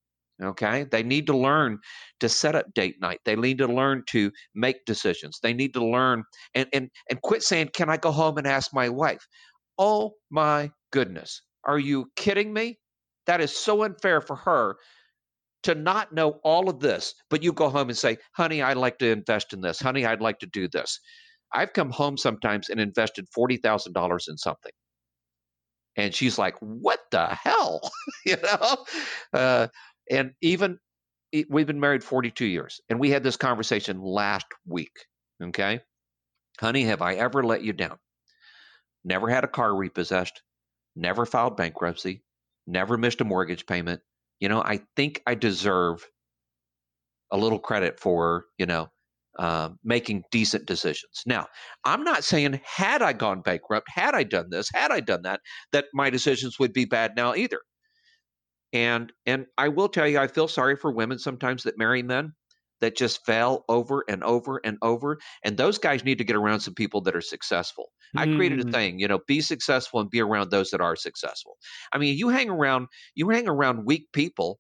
[0.41, 0.85] Okay?
[0.85, 1.79] They need to learn
[2.19, 3.19] to set up date night.
[3.25, 5.39] They need to learn to make decisions.
[5.41, 6.23] They need to learn
[6.55, 9.25] and and and quit saying, "Can I go home and ask my wife?"
[9.77, 11.41] Oh my goodness.
[11.65, 12.79] Are you kidding me?
[13.27, 14.77] That is so unfair for her
[15.63, 18.97] to not know all of this, but you go home and say, "Honey, I'd like
[18.99, 19.79] to invest in this.
[19.79, 20.99] Honey, I'd like to do this."
[21.53, 24.71] I've come home sometimes and invested $40,000 in something.
[25.95, 27.81] And she's like, what the hell?
[28.25, 28.85] you know?
[29.33, 29.67] Uh,
[30.09, 30.79] and even
[31.49, 34.91] we've been married 42 years and we had this conversation last week.
[35.41, 35.81] Okay.
[36.59, 37.97] Honey, have I ever let you down?
[39.05, 40.41] Never had a car repossessed,
[40.95, 42.23] never filed bankruptcy,
[42.67, 44.01] never missed a mortgage payment.
[44.39, 46.05] You know, I think I deserve
[47.31, 48.89] a little credit for, you know,
[49.37, 51.21] uh, making decent decisions.
[51.25, 51.47] Now,
[51.85, 55.39] I'm not saying had I gone bankrupt, had I done this, had I done that,
[55.71, 57.61] that my decisions would be bad now either.
[58.73, 62.33] And and I will tell you, I feel sorry for women sometimes that marry men
[62.81, 65.19] that just fail over and over and over.
[65.43, 67.89] And those guys need to get around some people that are successful.
[68.15, 68.21] Mm.
[68.21, 68.71] I created a mm.
[68.71, 71.57] thing, you know, be successful and be around those that are successful.
[71.93, 74.59] I mean, you hang around, you hang around weak people.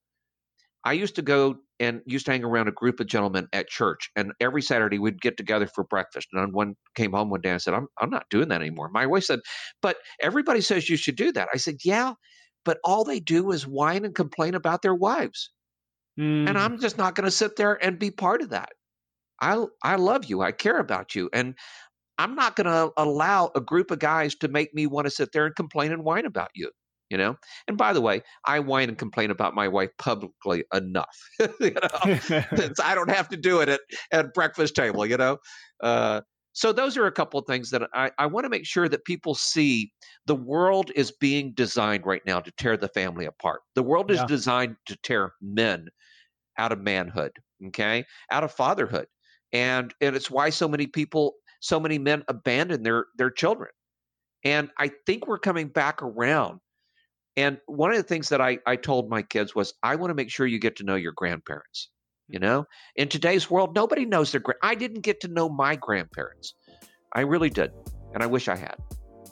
[0.83, 4.09] I used to go and used to hang around a group of gentlemen at church.
[4.15, 6.27] And every Saturday we'd get together for breakfast.
[6.33, 8.89] And one came home one day and said, I'm, I'm not doing that anymore.
[8.89, 9.39] My wife said,
[9.81, 11.49] But everybody says you should do that.
[11.53, 12.13] I said, Yeah,
[12.69, 15.49] but all they do is whine and complain about their wives.
[16.19, 16.47] Mm.
[16.47, 18.69] And I'm just not going to sit there and be part of that.
[19.41, 20.43] I, I love you.
[20.43, 21.31] I care about you.
[21.33, 21.55] And
[22.19, 25.31] I'm not going to allow a group of guys to make me want to sit
[25.31, 26.69] there and complain and whine about you
[27.09, 27.35] you know
[27.67, 31.89] and by the way i whine and complain about my wife publicly enough you know
[32.83, 33.79] i don't have to do it at,
[34.11, 35.39] at breakfast table you know
[35.81, 36.21] uh,
[36.59, 39.05] so those are a couple of things that I, I want to make sure that
[39.05, 39.91] people see
[40.25, 43.61] the world is being designed right now to tear the family apart.
[43.75, 44.25] The world is yeah.
[44.25, 45.87] designed to tear men
[46.57, 47.31] out of manhood
[47.67, 48.05] okay?
[48.31, 49.07] Out of fatherhood.
[49.51, 53.71] And and it's why so many people so many men abandon their their children.
[54.43, 56.59] And i think we're coming back around.
[57.35, 60.15] And one of the things that I, I told my kids was, I want to
[60.15, 61.89] make sure you get to know your grandparents.
[62.29, 62.65] You know,
[62.95, 64.41] in today's world, nobody knows their.
[64.61, 66.53] I didn't get to know my grandparents.
[67.13, 67.71] I really did,
[68.13, 68.75] and I wish I had.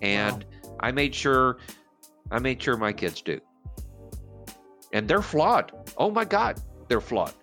[0.02, 0.78] And wow.
[0.80, 1.60] I made sure,
[2.32, 3.40] I made sure my kids do.
[4.94, 5.72] And they're flawed.
[5.98, 7.34] Oh my God, they're flawed.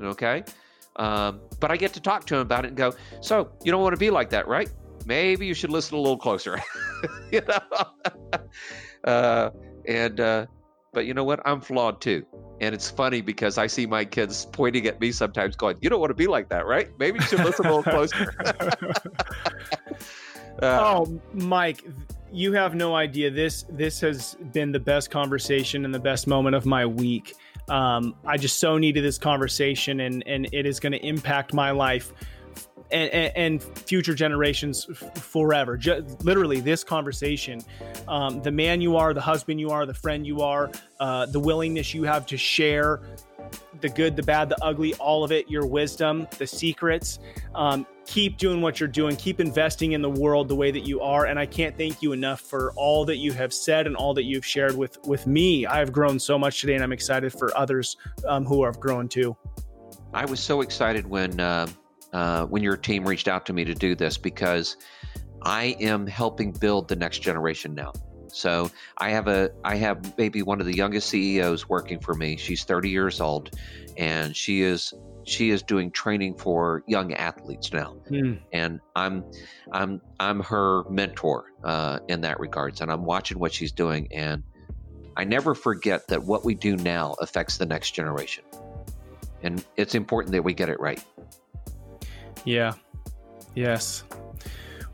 [0.00, 0.44] Okay,
[0.94, 2.94] um, but I get to talk to them about it and go.
[3.20, 4.70] So you don't want to be like that, right?
[5.06, 6.62] Maybe you should listen a little closer.
[7.32, 8.40] you know.
[9.04, 9.50] uh,
[9.88, 10.46] and uh,
[10.92, 11.40] but you know what?
[11.44, 12.24] I'm flawed too.
[12.60, 16.00] And it's funny because I see my kids pointing at me sometimes going, You don't
[16.00, 16.88] want to be like that, right?
[16.98, 18.34] Maybe you should listen a little closer.
[20.62, 21.84] uh, oh, Mike,
[22.32, 23.30] you have no idea.
[23.30, 27.34] This this has been the best conversation and the best moment of my week.
[27.68, 31.70] Um, I just so needed this conversation and and it is going to impact my
[31.70, 32.12] life
[32.90, 35.76] and, and, and future generations f- forever.
[35.76, 37.60] Just, literally, this conversation,
[38.06, 40.70] um, the man you are, the husband you are, the friend you are,
[41.00, 43.00] uh, the willingness you have to share
[43.80, 47.18] the good, the bad, the ugly, all of it, your wisdom, the secrets.
[47.54, 49.16] Um, keep doing what you're doing.
[49.16, 51.26] Keep investing in the world the way that you are.
[51.26, 54.24] And I can't thank you enough for all that you have said and all that
[54.24, 55.66] you've shared with with me.
[55.66, 59.08] I have grown so much today, and I'm excited for others um, who have grown
[59.08, 59.36] too.
[60.12, 61.38] I was so excited when.
[61.38, 61.68] Uh
[62.12, 64.76] uh, when your team reached out to me to do this because
[65.42, 67.92] I am helping build the next generation now.
[68.32, 72.36] So I have a I have maybe one of the youngest CEOs working for me.
[72.36, 73.56] She's 30 years old,
[73.96, 74.92] and she is
[75.24, 78.38] she is doing training for young athletes now, mm.
[78.52, 79.24] and I'm
[79.72, 84.42] I'm I'm her mentor uh, in that regards, and I'm watching what she's doing, and
[85.16, 88.44] I never forget that what we do now affects the next generation,
[89.42, 91.02] and it's important that we get it right.
[92.44, 92.74] Yeah.
[93.54, 94.04] Yes.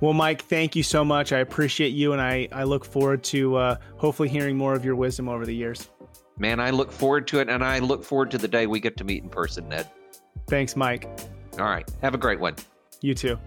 [0.01, 1.32] Well, Mike, thank you so much.
[1.32, 4.97] I appreciate you, and I, I look forward to uh, hopefully hearing more of your
[4.97, 5.88] wisdom over the years.
[6.36, 8.97] Man, I look forward to it, and I look forward to the day we get
[8.99, 9.88] to meet in person, Ned.
[10.49, 11.09] Thanks, Mike.
[11.59, 11.88] All right.
[12.03, 12.57] Have a great one.
[13.01, 13.38] You too.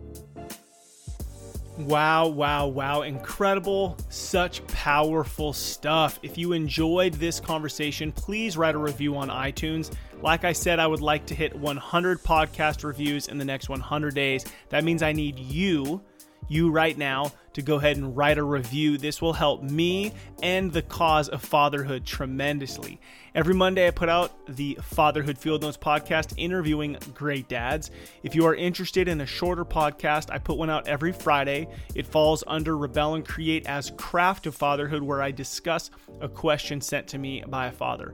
[1.78, 3.03] Wow, wow, wow.
[3.03, 3.97] Incredible.
[4.09, 6.19] Such powerful stuff.
[6.23, 9.93] If you enjoyed this conversation, please write a review on iTunes.
[10.23, 14.15] Like I said, I would like to hit 100 podcast reviews in the next 100
[14.15, 14.43] days.
[14.69, 16.01] That means I need you
[16.48, 18.98] you right now to go ahead and write a review.
[18.98, 23.00] This will help me and the cause of fatherhood tremendously.
[23.34, 27.91] Every Monday, I put out the Fatherhood Field Notes podcast interviewing great dads.
[28.24, 31.68] If you are interested in a shorter podcast, I put one out every Friday.
[31.95, 35.91] It falls under Rebel and Create as Craft of Fatherhood, where I discuss
[36.22, 38.14] a question sent to me by a father.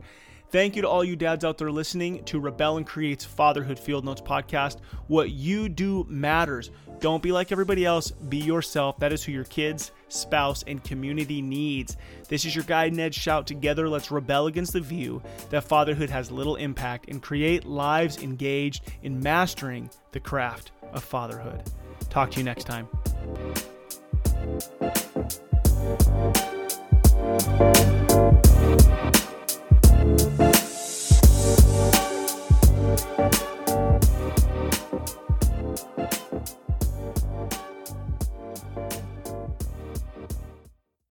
[0.54, 4.06] Thank you to all you dads out there listening to Rebel and Create's Fatherhood Field
[4.06, 4.82] Notes podcast.
[5.08, 6.70] What you do matters.
[7.00, 8.12] Don't be like everybody else.
[8.12, 9.00] Be yourself.
[9.00, 11.98] That is who your kids, spouse, and community needs.
[12.30, 13.48] This is your guide, Ned Shout.
[13.48, 18.84] Together, let's rebel against the view that fatherhood has little impact and create lives engaged
[19.02, 21.64] in mastering the craft of fatherhood.
[22.12, 22.88] Talk to you next time.
[30.04, 30.53] You.